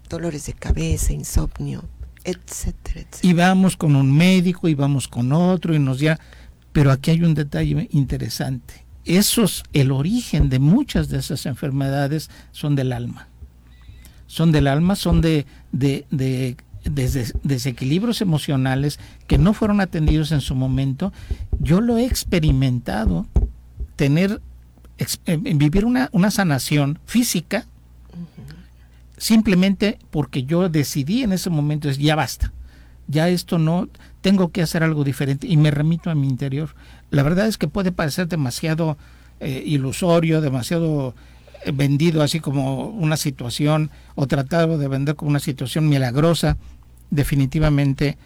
dolores 0.09 0.45
de 0.45 0.53
cabeza, 0.53 1.13
insomnio, 1.13 1.83
etcétera, 2.23 3.01
etcétera. 3.01 3.19
Y 3.21 3.33
vamos 3.33 3.75
con 3.75 3.95
un 3.95 4.15
médico 4.15 4.67
y 4.67 4.75
vamos 4.75 5.07
con 5.07 5.31
otro 5.31 5.75
y 5.75 5.79
nos 5.79 5.99
ya... 5.99 6.19
Pero 6.71 6.91
aquí 6.91 7.11
hay 7.11 7.23
un 7.23 7.33
detalle 7.33 7.87
interesante. 7.91 8.85
Esos, 9.05 9.63
el 9.71 9.91
origen 9.91 10.49
de 10.49 10.59
muchas 10.59 11.07
de 11.07 11.19
esas 11.19 11.45
enfermedades 11.45 12.29
son 12.51 12.75
del 12.75 12.91
alma. 12.91 13.29
Son 14.27 14.51
del 14.51 14.67
alma, 14.67 14.95
son 14.95 15.21
de, 15.21 15.45
de, 15.71 16.05
de 16.11 16.57
desequilibrios 16.85 18.21
emocionales 18.21 18.99
que 19.27 19.37
no 19.37 19.53
fueron 19.53 19.81
atendidos 19.81 20.31
en 20.31 20.41
su 20.41 20.55
momento. 20.55 21.11
Yo 21.59 21.81
lo 21.81 21.97
he 21.97 22.05
experimentado 22.05 23.25
tener, 23.95 24.41
vivir 25.39 25.85
una, 25.85 26.09
una 26.11 26.31
sanación 26.31 26.99
física, 27.05 27.65
simplemente 29.17 29.99
porque 30.11 30.43
yo 30.43 30.69
decidí 30.69 31.23
en 31.23 31.31
ese 31.31 31.49
momento, 31.49 31.89
es 31.89 31.97
ya 31.97 32.15
basta, 32.15 32.53
ya 33.07 33.29
esto 33.29 33.57
no, 33.57 33.87
tengo 34.21 34.49
que 34.49 34.61
hacer 34.61 34.83
algo 34.83 35.03
diferente 35.03 35.47
y 35.47 35.57
me 35.57 35.71
remito 35.71 36.09
a 36.09 36.15
mi 36.15 36.27
interior. 36.27 36.75
La 37.11 37.23
verdad 37.23 37.47
es 37.47 37.57
que 37.57 37.67
puede 37.67 37.91
parecer 37.91 38.27
demasiado 38.27 38.97
eh, 39.39 39.63
ilusorio, 39.65 40.41
demasiado 40.41 41.13
eh, 41.65 41.71
vendido 41.71 42.23
así 42.23 42.39
como 42.39 42.87
una 42.87 43.17
situación 43.17 43.91
o 44.15 44.27
tratado 44.27 44.77
de 44.77 44.87
vender 44.87 45.15
como 45.15 45.29
una 45.29 45.39
situación 45.39 45.89
milagrosa, 45.89 46.57
definitivamente 47.09 48.17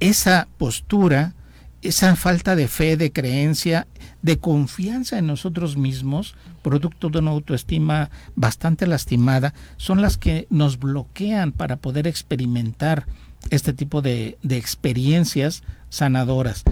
esa 0.00 0.48
postura 0.58 1.34
esa 1.82 2.16
falta 2.16 2.56
de 2.56 2.68
fe, 2.68 2.96
de 2.96 3.12
creencia, 3.12 3.86
de 4.22 4.38
confianza 4.38 5.18
en 5.18 5.26
nosotros 5.26 5.76
mismos, 5.76 6.34
producto 6.62 7.08
de 7.08 7.18
una 7.18 7.30
autoestima 7.30 8.10
bastante 8.34 8.86
lastimada, 8.86 9.54
son 9.76 10.02
las 10.02 10.16
que 10.16 10.46
nos 10.50 10.78
bloquean 10.78 11.52
para 11.52 11.76
poder 11.76 12.06
experimentar 12.06 13.06
este 13.50 13.72
tipo 13.72 14.02
de, 14.02 14.38
experiencias 14.48 15.62
sanadoras. 15.88 16.64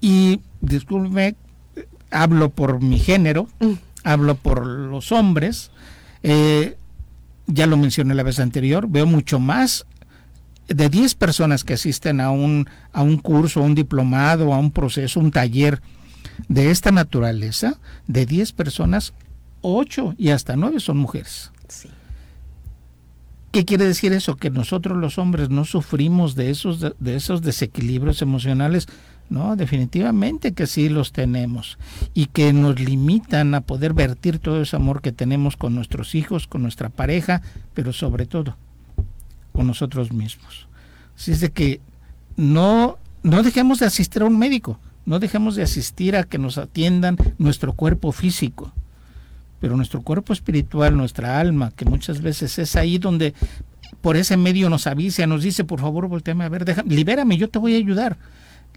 Y 0.00 0.40
discúlpeme, 0.60 1.36
hablo 2.10 2.50
por 2.50 2.82
mi 2.82 2.98
género, 2.98 3.48
mm. 3.60 3.72
hablo 4.04 4.34
por 4.34 4.66
los 4.66 5.12
hombres, 5.12 5.70
eh, 6.22 6.76
ya 7.46 7.66
lo 7.66 7.76
mencioné 7.78 8.14
la 8.14 8.22
vez 8.22 8.40
anterior, 8.40 8.86
veo 8.88 9.06
mucho 9.06 9.38
más 9.38 9.86
de 10.68 10.88
10 10.88 11.14
personas 11.14 11.64
que 11.64 11.74
asisten 11.74 12.20
a 12.20 12.30
un, 12.30 12.68
a 12.92 13.02
un 13.02 13.16
curso, 13.16 13.60
a 13.60 13.64
un 13.64 13.74
diplomado, 13.74 14.52
a 14.52 14.58
un 14.58 14.70
proceso, 14.70 15.18
un 15.18 15.30
taller 15.30 15.80
de 16.48 16.70
esta 16.70 16.92
naturaleza, 16.92 17.78
de 18.06 18.26
10 18.26 18.52
personas, 18.52 19.14
8 19.62 20.14
y 20.18 20.30
hasta 20.30 20.56
9 20.56 20.78
son 20.80 20.98
mujeres. 20.98 21.50
¿Qué 23.50 23.64
quiere 23.64 23.86
decir 23.86 24.12
eso? 24.12 24.36
Que 24.36 24.50
nosotros 24.50 24.98
los 24.98 25.16
hombres 25.16 25.48
no 25.48 25.64
sufrimos 25.64 26.34
de 26.34 26.50
esos, 26.50 26.80
de, 26.80 27.16
esos 27.16 27.40
desequilibrios 27.40 28.20
emocionales. 28.20 28.86
¿no? 29.30 29.56
Definitivamente 29.56 30.52
que 30.52 30.66
sí 30.66 30.88
los 30.88 31.12
tenemos 31.12 31.78
y 32.14 32.26
que 32.26 32.52
nos 32.52 32.78
limitan 32.78 33.54
a 33.54 33.62
poder 33.62 33.94
vertir 33.94 34.38
todo 34.38 34.62
ese 34.62 34.76
amor 34.76 35.02
que 35.02 35.12
tenemos 35.12 35.56
con 35.56 35.74
nuestros 35.74 36.14
hijos, 36.14 36.46
con 36.46 36.62
nuestra 36.62 36.88
pareja, 36.88 37.42
pero 37.74 37.92
sobre 37.92 38.26
todo 38.26 38.56
nosotros 39.66 40.12
mismos. 40.12 40.68
Así 41.16 41.32
es 41.32 41.40
de 41.40 41.50
que 41.50 41.80
no, 42.36 42.98
no 43.22 43.42
dejemos 43.42 43.80
de 43.80 43.86
asistir 43.86 44.22
a 44.22 44.26
un 44.26 44.38
médico, 44.38 44.78
no 45.06 45.18
dejemos 45.18 45.56
de 45.56 45.62
asistir 45.62 46.16
a 46.16 46.24
que 46.24 46.38
nos 46.38 46.58
atiendan 46.58 47.16
nuestro 47.38 47.72
cuerpo 47.72 48.12
físico, 48.12 48.72
pero 49.60 49.76
nuestro 49.76 50.02
cuerpo 50.02 50.32
espiritual, 50.32 50.96
nuestra 50.96 51.40
alma, 51.40 51.72
que 51.74 51.84
muchas 51.84 52.22
veces 52.22 52.58
es 52.58 52.76
ahí 52.76 52.98
donde 52.98 53.34
por 54.00 54.16
ese 54.16 54.36
medio 54.36 54.70
nos 54.70 54.86
avisa, 54.86 55.26
nos 55.26 55.42
dice, 55.42 55.64
por 55.64 55.80
favor, 55.80 56.06
volteame 56.08 56.44
a 56.44 56.48
ver, 56.48 56.64
libérame, 56.86 57.36
yo 57.36 57.48
te 57.48 57.58
voy 57.58 57.74
a 57.74 57.78
ayudar 57.78 58.16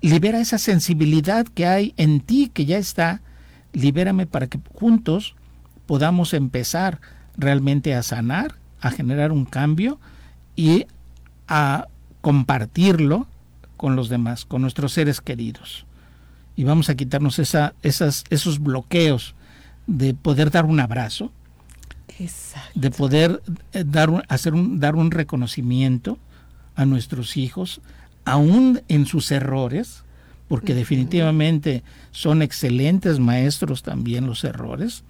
libera 0.02 0.40
esa 0.40 0.58
sensibilidad 0.58 1.46
que 1.48 1.68
hay 1.68 1.94
en 1.96 2.20
ti, 2.20 2.50
que 2.54 2.66
ya 2.66 2.78
está, 2.78 3.22
libérame 3.72 4.26
para 4.26 4.48
que 4.48 4.60
juntos 4.74 5.36
podamos 5.86 6.34
empezar 6.34 7.00
realmente 7.38 7.94
a 7.94 8.04
sanar, 8.04 8.56
a 8.82 8.92
generar 8.92 9.32
un 9.32 9.46
cambio 9.46 10.00
y 10.56 10.86
a 11.48 11.88
compartirlo 12.22 13.28
con 13.78 13.96
los 13.96 14.10
demás, 14.10 14.46
con 14.46 14.62
nuestros 14.62 14.94
seres 14.94 15.22
queridos. 15.22 15.86
Y 16.56 16.64
vamos 16.64 16.90
a 16.90 16.96
quitarnos 16.96 17.40
esa, 17.40 17.74
esas, 17.82 18.24
esos 18.30 18.60
bloqueos 18.60 19.36
de 19.88 20.14
poder 20.14 20.52
dar 20.52 20.66
un 20.66 20.80
abrazo, 20.80 21.32
de 22.76 22.92
poder 22.92 23.42
eh, 23.74 23.84
dar 23.86 24.24
hacer 24.30 24.54
un, 24.54 24.80
dar 24.80 24.96
un 24.96 25.10
reconocimiento 25.10 26.20
a 26.76 26.86
nuestros 26.86 27.36
hijos, 27.36 27.82
aún 28.26 28.82
en 28.88 29.06
sus 29.08 29.32
errores, 29.32 30.04
porque 30.48 30.76
definitivamente 30.76 31.84
son 32.12 32.42
excelentes 32.42 33.20
maestros 33.20 33.82
también 33.84 34.28
los 34.28 34.44
errores, 34.44 35.04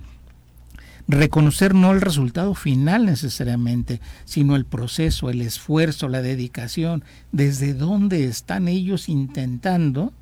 reconocer 1.11 1.75
no 1.75 1.91
el 1.91 2.01
resultado 2.01 2.55
final 2.55 3.05
necesariamente, 3.05 4.01
sino 4.25 4.55
el 4.55 4.65
proceso, 4.65 5.29
el 5.29 5.41
esfuerzo, 5.41 6.07
la 6.07 6.21
dedicación, 6.21 7.03
desde 7.31 7.73
dónde 7.73 8.25
están 8.25 8.67
ellos 8.67 9.09
intentando 9.09 10.13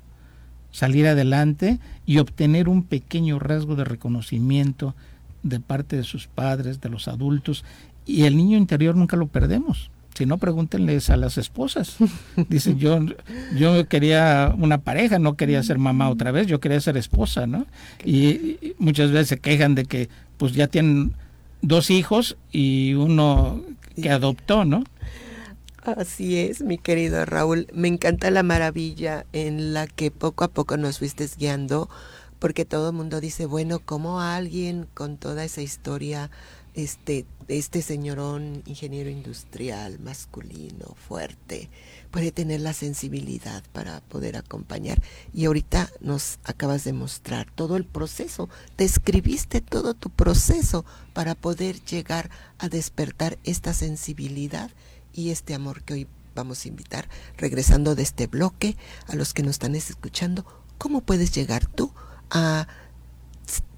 salir 0.72 1.06
adelante 1.06 1.80
y 2.06 2.18
obtener 2.18 2.68
un 2.68 2.82
pequeño 2.82 3.38
rasgo 3.38 3.76
de 3.76 3.84
reconocimiento 3.84 4.94
de 5.42 5.60
parte 5.60 5.96
de 5.96 6.04
sus 6.04 6.26
padres, 6.26 6.80
de 6.80 6.90
los 6.90 7.08
adultos, 7.08 7.64
y 8.06 8.24
el 8.24 8.36
niño 8.36 8.58
interior 8.58 8.96
nunca 8.96 9.16
lo 9.16 9.26
perdemos. 9.26 9.90
Si 10.20 10.26
no, 10.26 10.36
pregúntenles 10.36 11.08
a 11.08 11.16
las 11.16 11.38
esposas. 11.38 11.96
Dicen, 12.50 12.78
yo, 12.78 13.00
yo 13.56 13.88
quería 13.88 14.54
una 14.58 14.76
pareja, 14.76 15.18
no 15.18 15.34
quería 15.34 15.62
ser 15.62 15.78
mamá 15.78 16.10
otra 16.10 16.30
vez, 16.30 16.46
yo 16.46 16.60
quería 16.60 16.78
ser 16.78 16.98
esposa, 16.98 17.46
¿no? 17.46 17.64
Y, 18.04 18.74
muchas 18.76 19.12
veces 19.12 19.28
se 19.28 19.38
quejan 19.38 19.74
de 19.74 19.86
que 19.86 20.10
pues 20.36 20.52
ya 20.52 20.66
tienen 20.66 21.14
dos 21.62 21.90
hijos 21.90 22.36
y 22.52 22.92
uno 22.92 23.62
que 23.96 24.10
adoptó, 24.10 24.66
¿no? 24.66 24.84
Así 25.84 26.36
es, 26.36 26.60
mi 26.60 26.76
querido 26.76 27.24
Raúl. 27.24 27.66
Me 27.72 27.88
encanta 27.88 28.30
la 28.30 28.42
maravilla 28.42 29.24
en 29.32 29.72
la 29.72 29.86
que 29.86 30.10
poco 30.10 30.44
a 30.44 30.48
poco 30.48 30.76
nos 30.76 30.98
fuiste 30.98 31.26
guiando, 31.38 31.88
porque 32.38 32.66
todo 32.66 32.90
el 32.90 32.94
mundo 32.94 33.22
dice, 33.22 33.46
bueno, 33.46 33.78
¿cómo 33.82 34.20
alguien 34.20 34.86
con 34.92 35.16
toda 35.16 35.44
esa 35.44 35.62
historia 35.62 36.30
este, 36.74 37.26
este 37.48 37.82
señorón 37.82 38.62
ingeniero 38.66 39.10
industrial, 39.10 39.98
masculino, 39.98 40.94
fuerte, 41.08 41.68
puede 42.10 42.32
tener 42.32 42.60
la 42.60 42.72
sensibilidad 42.72 43.62
para 43.72 44.00
poder 44.02 44.36
acompañar. 44.36 45.02
Y 45.32 45.46
ahorita 45.46 45.90
nos 46.00 46.38
acabas 46.44 46.84
de 46.84 46.92
mostrar 46.92 47.50
todo 47.54 47.76
el 47.76 47.84
proceso, 47.84 48.48
describiste 48.76 49.60
todo 49.60 49.94
tu 49.94 50.10
proceso 50.10 50.84
para 51.12 51.34
poder 51.34 51.82
llegar 51.84 52.30
a 52.58 52.68
despertar 52.68 53.38
esta 53.44 53.74
sensibilidad 53.74 54.70
y 55.12 55.30
este 55.30 55.54
amor 55.54 55.82
que 55.82 55.94
hoy 55.94 56.06
vamos 56.34 56.64
a 56.64 56.68
invitar, 56.68 57.08
regresando 57.36 57.94
de 57.94 58.02
este 58.02 58.26
bloque, 58.26 58.76
a 59.08 59.16
los 59.16 59.34
que 59.34 59.42
nos 59.42 59.52
están 59.52 59.74
escuchando, 59.74 60.46
¿cómo 60.78 61.00
puedes 61.00 61.32
llegar 61.32 61.66
tú 61.66 61.92
a 62.30 62.68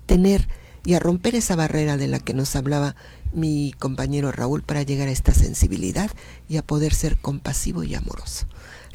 tener 0.06 0.46
y 0.84 0.94
a 0.94 0.98
romper 0.98 1.34
esa 1.34 1.56
barrera 1.56 1.96
de 1.96 2.08
la 2.08 2.18
que 2.18 2.34
nos 2.34 2.56
hablaba 2.56 2.96
mi 3.32 3.74
compañero 3.78 4.32
Raúl 4.32 4.62
para 4.62 4.82
llegar 4.82 5.08
a 5.08 5.12
esta 5.12 5.32
sensibilidad 5.32 6.10
y 6.48 6.56
a 6.56 6.62
poder 6.62 6.94
ser 6.94 7.18
compasivo 7.18 7.84
y 7.84 7.94
amoroso. 7.94 8.46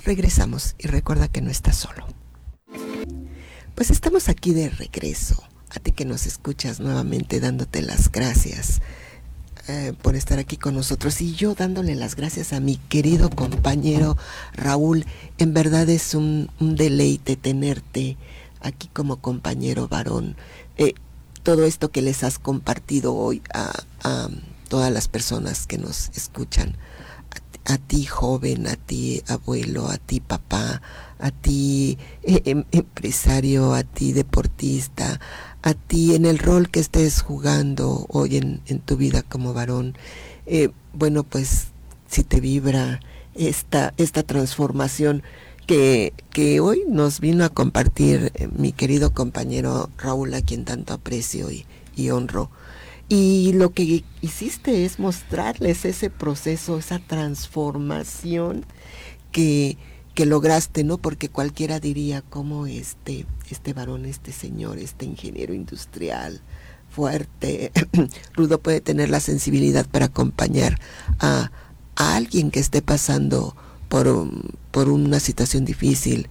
Regresamos 0.04 0.76
y 0.78 0.88
recuerda 0.88 1.28
que 1.28 1.42
no 1.42 1.50
estás 1.50 1.78
solo. 1.78 2.08
Pues 3.76 3.90
estamos 3.92 4.30
aquí 4.30 4.54
de 4.54 4.70
regreso. 4.70 5.44
A 5.70 5.80
ti 5.80 5.92
que 5.92 6.06
nos 6.06 6.26
escuchas 6.26 6.80
nuevamente 6.80 7.40
dándote 7.40 7.82
las 7.82 8.12
gracias 8.12 8.82
eh, 9.68 9.94
por 10.02 10.16
estar 10.16 10.40
aquí 10.40 10.56
con 10.56 10.76
nosotros 10.76 11.20
y 11.20 11.36
yo 11.36 11.54
dándole 11.54 11.94
las 11.96 12.16
gracias 12.16 12.54
a 12.54 12.62
mi 12.62 12.78
querido 12.78 13.30
compañero 13.30 14.18
Raúl. 14.54 15.06
En 15.38 15.54
verdad 15.54 15.90
es 15.90 16.16
un, 16.16 16.50
deleite 16.60 17.36
tenerte 17.36 18.16
aquí 18.62 18.88
como 18.88 19.18
compañero 19.18 19.90
varón. 19.90 20.38
Eh, 20.78 20.94
todo 21.48 21.64
esto 21.64 21.92
que 21.92 22.02
les 22.02 22.26
has 22.26 22.40
compartido 22.40 23.16
hoy 23.16 23.42
a, 23.54 23.72
todas 24.68 24.92
las 24.92 25.08
personas 25.08 25.66
que 25.66 25.78
nos 25.78 26.10
escuchan. 26.14 26.76
A, 27.64 27.78
ti 27.78 28.04
joven, 28.04 28.68
a 28.68 28.76
ti 28.76 29.24
abuelo, 29.28 29.88
a 29.88 29.98
ti 29.98 30.20
papá, 30.20 30.82
a 31.20 31.32
ti 31.32 31.98
eh, 32.24 32.42
em, 32.44 32.66
empresario, 32.74 33.74
a 33.76 33.84
ti 33.84 34.12
deportista, 34.12 35.22
a 35.62 35.74
ti 35.74 36.16
en 36.16 36.26
el 36.26 36.38
rol 36.38 36.70
que 36.70 36.82
estés 36.82 37.22
jugando 37.22 38.08
hoy 38.10 38.36
en, 38.36 38.80
tu 38.82 38.98
vida 38.98 39.22
como 39.22 39.54
varón. 39.54 39.96
Eh, 40.48 40.72
bueno, 40.92 41.24
pues 41.24 41.68
si 42.10 42.26
te 42.26 42.42
vibra 42.42 43.00
esta, 43.36 43.94
esta 43.96 44.24
transformación, 44.24 45.24
que, 45.68 46.60
hoy 46.62 46.84
nos 46.88 47.20
vino 47.20 47.44
a 47.44 47.50
compartir 47.50 48.32
eh, 48.36 48.48
mi 48.56 48.72
querido 48.72 49.14
compañero 49.14 49.90
Raúl, 49.98 50.34
a 50.34 50.42
quien 50.42 50.64
tanto 50.64 50.94
aprecio 50.94 51.50
y, 51.52 52.10
honro. 52.10 52.50
Y 53.10 53.54
lo 53.54 53.72
que 53.72 54.04
hiciste 54.22 54.86
es 54.86 55.00
mostrarles 55.00 55.86
ese 55.86 56.10
proceso, 56.10 56.78
esa 56.78 57.00
transformación 57.00 58.66
que, 59.32 59.78
que 60.14 60.26
lograste, 60.26 60.84
¿no? 60.84 60.98
Porque 60.98 61.30
cualquiera 61.30 61.80
diría 61.80 62.22
cómo 62.22 62.66
este, 62.66 63.26
este 63.50 63.74
varón, 63.74 64.06
este 64.06 64.32
señor, 64.32 64.78
este 64.78 65.06
ingeniero 65.06 65.54
industrial, 65.54 66.42
fuerte, 66.90 67.72
rudo, 68.34 68.60
puede 68.60 68.80
tener 68.80 69.10
la 69.10 69.20
sensibilidad 69.20 69.86
para 69.86 70.06
acompañar 70.06 70.80
a 71.20 71.50
alguien 71.96 72.52
que 72.52 72.60
esté 72.60 72.82
pasando 72.82 73.56
por, 73.88 74.30
por 74.72 74.90
una 74.90 75.20
situación 75.20 75.66
difícil, 75.66 76.30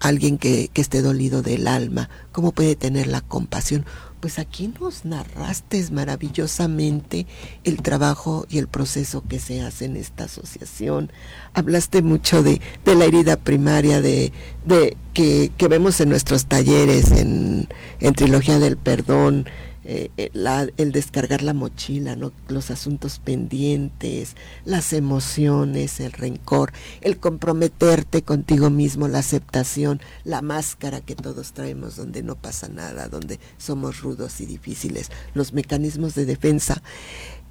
alguien 0.00 0.38
que, 0.38 0.68
que, 0.72 0.82
esté 0.82 1.02
dolido 1.02 1.42
del 1.42 1.66
alma, 1.68 2.10
¿cómo 2.32 2.52
puede 2.52 2.76
tener 2.76 3.06
la 3.06 3.22
compasión? 3.22 3.86
Pues 4.20 4.38
aquí 4.38 4.72
nos 4.80 5.04
narraste 5.04 5.84
maravillosamente 5.92 7.26
el 7.64 7.82
trabajo 7.82 8.46
y 8.48 8.58
el 8.58 8.66
proceso 8.66 9.22
que 9.28 9.38
se 9.38 9.60
hace 9.60 9.84
en 9.84 9.96
esta 9.96 10.24
asociación. 10.24 11.12
Hablaste 11.54 12.02
mucho 12.02 12.42
de, 12.42 12.60
de 12.84 12.94
la 12.94 13.04
herida 13.04 13.36
primaria, 13.36 14.00
de, 14.00 14.32
de 14.64 14.96
que, 15.14 15.52
que, 15.56 15.68
vemos 15.68 16.00
en 16.00 16.08
nuestros 16.08 16.46
talleres, 16.46 17.10
en, 17.12 17.68
en 18.00 18.14
Trilogía 18.14 18.58
del 18.58 18.76
Perdón, 18.76 19.46
eh, 19.88 20.10
eh, 20.16 20.30
el 20.76 20.90
descargar 20.90 21.42
la 21.42 21.54
mochila, 21.54 22.16
los 22.48 22.70
asuntos 22.72 23.20
pendientes, 23.20 24.34
las 24.64 24.92
emociones, 24.92 26.00
el 26.00 26.10
rencor, 26.10 26.72
el 27.02 27.18
comprometerte 27.18 28.22
contigo 28.22 28.68
mismo, 28.68 29.06
la 29.06 29.20
aceptación, 29.20 30.00
la 30.24 30.42
máscara 30.42 31.02
que 31.02 31.14
todos 31.14 31.52
traemos 31.52 31.94
donde 31.94 32.24
no 32.24 32.34
pasa 32.34 32.68
nada, 32.68 33.08
donde 33.08 33.38
somos 33.58 34.00
rudos 34.00 34.40
y 34.40 34.46
difíciles, 34.46 35.12
los 35.34 35.52
mecanismos 35.52 36.16
de 36.16 36.24
defensa. 36.24 36.82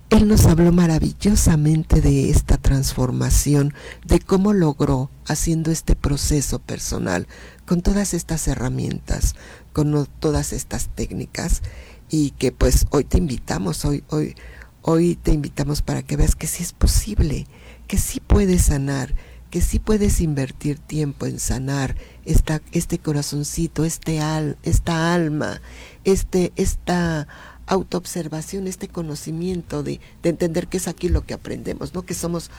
Él 0.09 0.27
nos 0.27 0.45
habló 0.45 0.73
maravillosamente 0.73 2.01
de 2.01 2.29
esta 2.29 2.57
transformación, 2.57 3.73
de 4.05 4.19
cómo 4.19 4.51
logró 4.51 5.09
haciendo 5.25 5.71
este 5.71 5.95
proceso 5.95 6.59
personal, 6.59 7.27
con 7.65 7.81
todas 7.81 8.13
estas 8.13 8.47
herramientas, 8.47 9.35
con 9.73 10.07
todas 10.19 10.53
estas 10.53 10.89
técnicas, 10.89 11.63
y 12.09 12.31
que 12.31 12.51
pues 12.51 12.85
hoy 12.91 13.03
te 13.03 13.17
invitamos, 13.17 13.85
hoy, 13.85 14.03
hoy, 14.09 14.35
hoy 14.81 15.15
te 15.15 15.31
invitamos 15.31 15.81
para 15.81 16.03
que 16.03 16.17
veas 16.17 16.35
que 16.35 16.47
sí 16.47 16.63
es 16.63 16.73
posible, 16.73 17.47
que 17.87 17.97
sí 17.97 18.19
puedes 18.19 18.63
sanar, 18.63 19.15
que 19.49 19.61
sí 19.61 19.79
puedes 19.79 20.21
invertir 20.21 20.79
tiempo 20.79 21.25
en 21.25 21.39
sanar 21.39 21.95
esta, 22.25 22.61
este 22.71 22.99
corazoncito, 22.99 23.85
este 23.85 24.19
al, 24.19 24.57
esta 24.63 25.13
alma, 25.13 25.61
este, 26.03 26.51
esta 26.55 27.27
autoobservación, 27.67 28.67
este 28.67 28.87
conocimiento 28.87 29.83
de, 29.83 29.99
entender 30.23 30.67
que 30.67 30.77
es 30.77 30.87
aquí 30.87 31.09
lo 31.09 31.25
que 31.25 31.33
aprendemos, 31.33 31.93
¿no? 31.93 32.03
Que 32.03 32.13
somos 32.13 32.51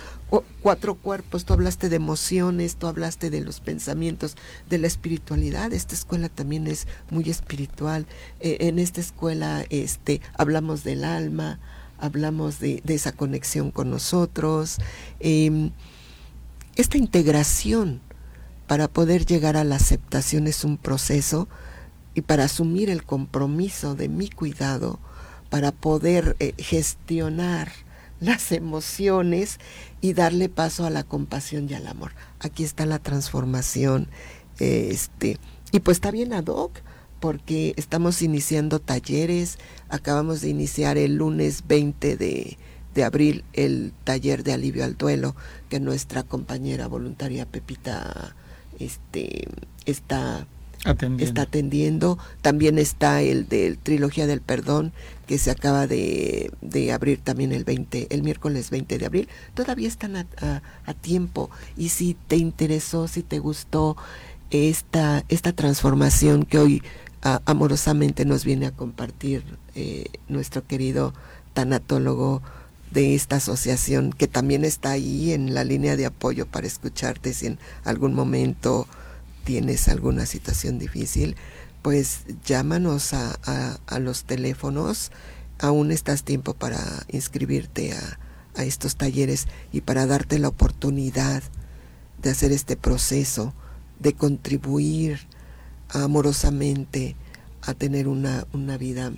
cuatro 0.63 0.95
cuerpos, 0.97 1.45
tú 1.45 1.53
hablaste 1.53 1.89
de 1.89 1.97
emociones, 1.97 2.77
tú 2.77 2.87
hablaste 2.87 3.31
de 3.31 3.41
los 3.41 3.61
pensamientos, 3.61 4.37
de 4.69 4.79
la 4.79 4.87
espiritualidad, 4.87 5.73
esta 5.73 5.95
escuela 5.95 6.29
también 6.29 6.67
es 6.67 6.89
muy 7.11 7.31
espiritual, 7.31 8.07
eh, 8.41 8.59
en 8.61 8.79
esta 8.79 9.01
escuela 9.01 9.65
este, 9.71 10.21
hablamos 10.37 10.83
del 10.83 11.05
alma, 11.05 11.61
hablamos 11.99 12.59
de, 12.59 12.83
esa 12.87 13.13
conexión 13.13 13.71
con 13.71 13.91
nosotros, 13.91 14.79
em, 15.21 15.71
esta 16.77 16.99
integración 16.99 18.01
para 18.67 18.89
poder 18.89 19.25
llegar 19.25 19.57
a 19.57 19.65
la 19.65 19.77
aceptación 19.77 20.47
es 20.47 20.65
un 20.65 20.77
proceso, 20.77 21.49
y 22.17 22.23
para 22.23 22.45
asumir 22.45 22.89
el 22.89 23.05
compromiso 23.05 23.95
de 23.95 24.09
mi 24.09 24.31
cuidado, 24.31 24.99
para 25.51 25.71
poder 25.71 26.35
eh, 26.41 26.55
gestionar 26.57 27.71
las 28.21 28.53
emociones 28.53 29.61
y 30.01 30.15
darle 30.15 30.49
paso 30.49 30.87
a 30.87 30.91
la 30.91 31.05
compasión 31.05 31.69
y 31.69 31.75
al 31.75 31.87
amor. 31.87 32.13
Aquí 32.41 32.65
está 32.65 32.87
la 32.87 32.99
transformación. 32.99 34.09
este, 34.59 35.39
y 35.73 35.81
pues 35.81 35.99
está 35.99 36.11
bien 36.11 36.33
ad 36.33 36.47
hoc, 36.47 36.81
porque 37.21 37.75
estamos 37.77 38.23
iniciando 38.23 38.79
talleres, 38.81 39.59
acabamos 39.91 40.41
de 40.41 40.49
iniciar 40.49 40.97
el 40.97 41.17
lunes 41.17 41.65
20 41.69 42.17
de, 42.17 42.57
de 42.95 43.05
abril 43.05 43.45
el 43.53 43.93
taller 44.05 44.43
de 44.43 44.55
alivio 44.55 44.85
al 44.85 44.97
duelo 44.97 45.37
que 45.69 45.81
nuestra 45.81 46.23
compañera 46.23 46.87
voluntaria 46.87 47.45
Pepita 47.45 48.35
este, 48.79 49.49
está 49.85 50.47
está 51.19 51.43
atendiendo. 51.43 52.19
También 52.43 52.79
está 52.79 53.23
el 53.23 53.49
de 53.49 53.79
Trilogía 53.83 54.27
del 54.27 54.41
Perdón, 54.41 54.93
que 55.27 55.39
se 55.39 55.51
acaba 55.51 55.87
de, 55.87 56.51
abrir 56.93 57.19
también 57.19 57.53
el 57.53 57.65
20, 57.65 58.09
el 58.11 58.23
miércoles 58.23 58.71
20 58.71 58.99
de 58.99 59.07
abril. 59.07 59.29
Todavía 59.55 59.89
están 59.89 60.17
a, 60.17 60.63
tiempo. 61.01 61.51
Y 61.77 61.91
si 61.91 62.17
te 62.29 62.37
interesó, 62.37 63.09
si 63.09 63.23
te 63.23 63.39
gustó 63.39 63.97
esta, 64.51 65.25
esta 65.29 65.53
transformación 65.53 66.45
que 66.45 66.59
hoy 66.59 66.83
amorosamente 67.45 68.25
nos 68.25 68.45
viene 68.45 68.67
a 68.67 68.71
compartir 68.71 69.43
eh, 69.75 70.07
nuestro 70.29 70.65
querido 70.65 71.13
tanatólogo 71.55 72.43
de 72.91 73.15
esta 73.15 73.37
asociación, 73.37 74.13
que 74.13 74.29
también 74.29 74.65
está 74.65 74.93
ahí 74.93 75.33
en 75.33 75.55
la 75.55 75.65
línea 75.65 75.97
de 75.97 76.07
apoyo 76.07 76.47
para 76.47 76.67
escucharte 76.67 77.35
si 77.35 77.47
en 77.47 77.59
algún 77.85 78.15
momento 78.15 78.87
tienes 79.47 79.87
alguna 79.87 80.27
situación 80.27 80.81
difícil, 80.81 81.37
pues 81.81 82.25
llámanos 82.45 83.15
a, 83.15 83.39
a, 83.87 83.99
los 84.01 84.25
teléfonos. 84.25 85.13
Aún 85.61 85.93
estás 85.93 86.25
tiempo 86.25 86.53
para 86.53 86.81
inscribirte 87.09 87.93
a, 87.93 88.19
a 88.57 88.65
estos 88.65 88.97
talleres 88.97 89.47
y 89.73 89.83
para 89.83 90.05
darte 90.07 90.41
la 90.41 90.49
oportunidad 90.49 91.45
de 92.21 92.31
hacer 92.31 92.51
este 92.51 92.77
proceso, 92.77 93.55
de 94.01 94.15
contribuir 94.15 95.21
amorosamente 95.91 97.15
a 97.63 97.73
tener 97.73 98.09
una, 98.09 98.49
una 98.53 98.77
vida 98.77 99.13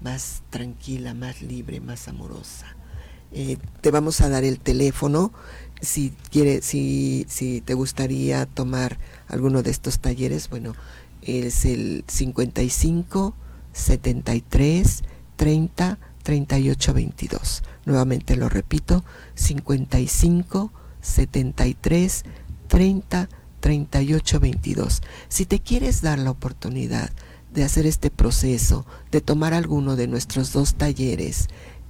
más 0.00 0.42
tranquila, 0.50 1.12
más 1.12 1.42
libre, 1.42 1.80
más 1.80 2.06
amorosa. 2.06 2.76
Eh, 3.32 3.56
te 3.80 3.90
vamos 3.90 4.20
a 4.20 4.28
dar 4.28 4.44
el 4.44 4.60
teléfono 4.60 5.32
si 5.82 6.14
quiere, 6.30 6.62
si, 6.62 7.26
si 7.28 7.60
te 7.60 7.74
gustaría 7.74 8.46
tomar 8.46 8.98
alguno 9.26 9.62
de 9.62 9.70
estos 9.70 9.98
talleres, 9.98 10.48
bueno, 10.48 10.74
es 11.22 11.64
el 11.64 12.04
55 12.06 13.34
73 13.72 15.02
30 15.36 15.98
38 16.22 16.94
22. 16.94 17.62
Nuevamente 17.84 18.36
lo 18.36 18.48
repito, 18.48 19.04
55 19.34 20.72
73 21.00 22.24
30 22.68 23.28
38 23.60 24.40
22. 24.40 25.02
Si 25.28 25.46
te 25.46 25.58
quieres 25.58 26.00
dar 26.00 26.18
la 26.20 26.30
oportunidad 26.30 27.10
de 27.52 27.64
hacer 27.64 27.86
este 27.86 28.10
proceso, 28.10 28.86
de 29.10 29.20
tomar 29.20 29.52
alguno 29.52 29.96
de 29.96 30.06
nuestros 30.06 30.52
dos 30.52 30.74
talleres 30.74 31.48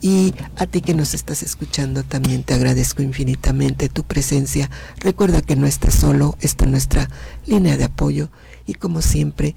Y 0.01 0.33
a 0.55 0.65
ti 0.65 0.81
que 0.81 0.95
nos 0.95 1.13
estás 1.13 1.43
escuchando 1.43 2.03
también 2.03 2.43
te 2.43 2.55
agradezco 2.55 3.03
infinitamente 3.03 3.89
tu 3.89 4.03
presencia. 4.03 4.71
Recuerda 4.97 5.41
que 5.41 5.55
no 5.55 5.67
estás 5.67 5.93
solo, 5.93 6.35
está 6.41 6.65
nuestra 6.65 7.09
línea 7.45 7.77
de 7.77 7.83
apoyo 7.83 8.31
y 8.65 8.73
como 8.73 9.03
siempre 9.03 9.55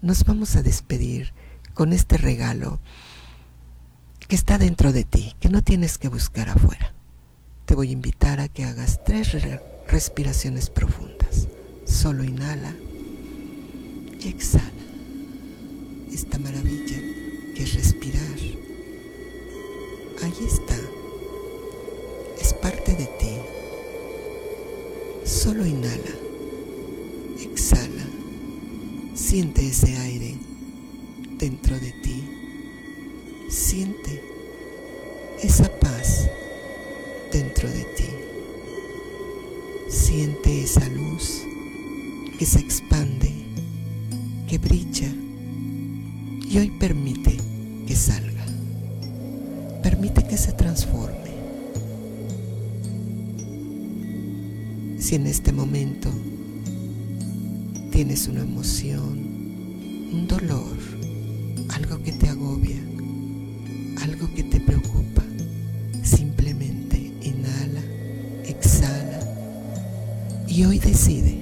nos 0.00 0.24
vamos 0.24 0.56
a 0.56 0.62
despedir 0.62 1.34
con 1.74 1.92
este 1.92 2.16
regalo 2.16 2.80
que 4.32 4.36
está 4.36 4.56
dentro 4.56 4.94
de 4.94 5.04
ti, 5.04 5.36
que 5.40 5.50
no 5.50 5.60
tienes 5.60 5.98
que 5.98 6.08
buscar 6.08 6.48
afuera. 6.48 6.94
Te 7.66 7.74
voy 7.74 7.90
a 7.90 7.92
invitar 7.92 8.40
a 8.40 8.48
que 8.48 8.64
hagas 8.64 9.04
tres 9.04 9.36
respiraciones 9.86 10.70
profundas. 10.70 11.48
Solo 11.84 12.24
inhala 12.24 12.74
y 14.18 14.28
exhala 14.28 14.72
esta 16.10 16.38
maravilla 16.38 16.96
que 17.54 17.62
es 17.62 17.74
respirar. 17.74 18.38
Ahí 20.22 20.46
está. 20.46 20.78
Es 22.40 22.54
parte 22.54 22.92
de 22.94 23.04
ti. 23.04 23.36
Solo 25.26 25.66
inhala. 25.66 26.14
Exhala. 27.38 28.06
Siente 29.14 29.68
ese 29.68 29.94
aire 29.98 30.38
dentro 31.36 31.78
de 31.78 31.92
ti. 32.02 32.31
Siente 33.52 34.18
esa 35.42 35.70
paz 35.78 36.26
dentro 37.30 37.68
de 37.68 37.84
ti. 37.84 38.08
Siente 39.90 40.62
esa 40.62 40.88
luz 40.88 41.42
que 42.38 42.46
se 42.46 42.60
expande, 42.60 43.30
que 44.48 44.56
brilla 44.56 45.12
y 46.48 46.56
hoy 46.56 46.70
permite 46.80 47.36
que 47.86 47.94
salga. 47.94 48.46
Permite 49.82 50.24
que 50.24 50.38
se 50.38 50.52
transforme. 50.52 51.32
Si 54.98 55.14
en 55.16 55.26
este 55.26 55.52
momento 55.52 56.08
tienes 57.90 58.28
una 58.28 58.40
emoción, 58.40 59.18
un 60.10 60.26
dolor, 60.26 60.92
hoy 70.66 70.78
decide. 70.78 71.41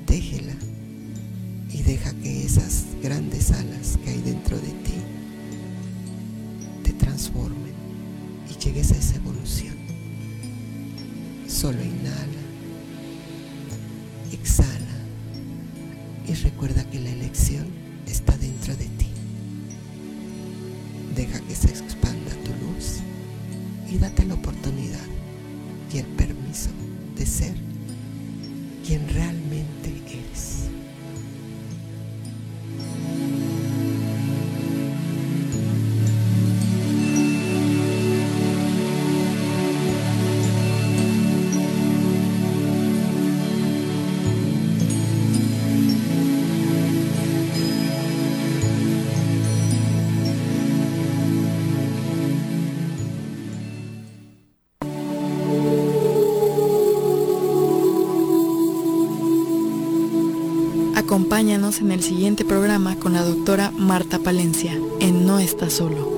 Entretéjela 0.00 0.54
y 1.72 1.82
deja 1.82 2.12
que 2.14 2.44
esas 2.44 2.84
grandes 3.02 3.50
alas 3.52 3.98
que 4.02 4.10
hay 4.10 4.20
dentro 4.22 4.56
de 4.56 4.68
ti 4.68 4.94
te 6.82 6.92
transformen 6.94 7.74
y 8.48 8.58
llegues 8.64 8.92
a 8.92 8.96
esa 8.96 9.16
evolución. 9.16 9.76
Solo 11.46 11.82
inhala, 11.82 12.42
exhala 14.32 14.96
y 16.26 16.34
recuerda 16.34 16.84
que 16.90 17.00
la 17.00 17.10
elección 17.10 17.66
está 18.06 18.36
dentro 18.38 18.74
de 18.76 18.86
ti. 18.86 19.06
Deja 21.14 21.40
que 21.40 21.54
se 21.54 21.68
expanda 21.68 22.30
tu 22.44 22.52
luz 22.64 23.00
y 23.90 23.98
date 23.98 24.24
la 24.24 24.34
oportunidad 24.34 25.06
y 25.92 25.98
el 25.98 26.06
permiso 26.06 26.70
de 27.16 27.26
ser 27.26 27.69
quien 28.90 29.08
realmente 29.14 30.02
eres. 30.08 30.79
Acompáñanos 61.40 61.80
en 61.80 61.90
el 61.90 62.02
siguiente 62.02 62.44
programa 62.44 62.96
con 62.96 63.14
la 63.14 63.24
doctora 63.24 63.72
Marta 63.74 64.18
Palencia 64.18 64.78
en 65.00 65.24
No 65.24 65.38
Está 65.38 65.70
Solo. 65.70 66.09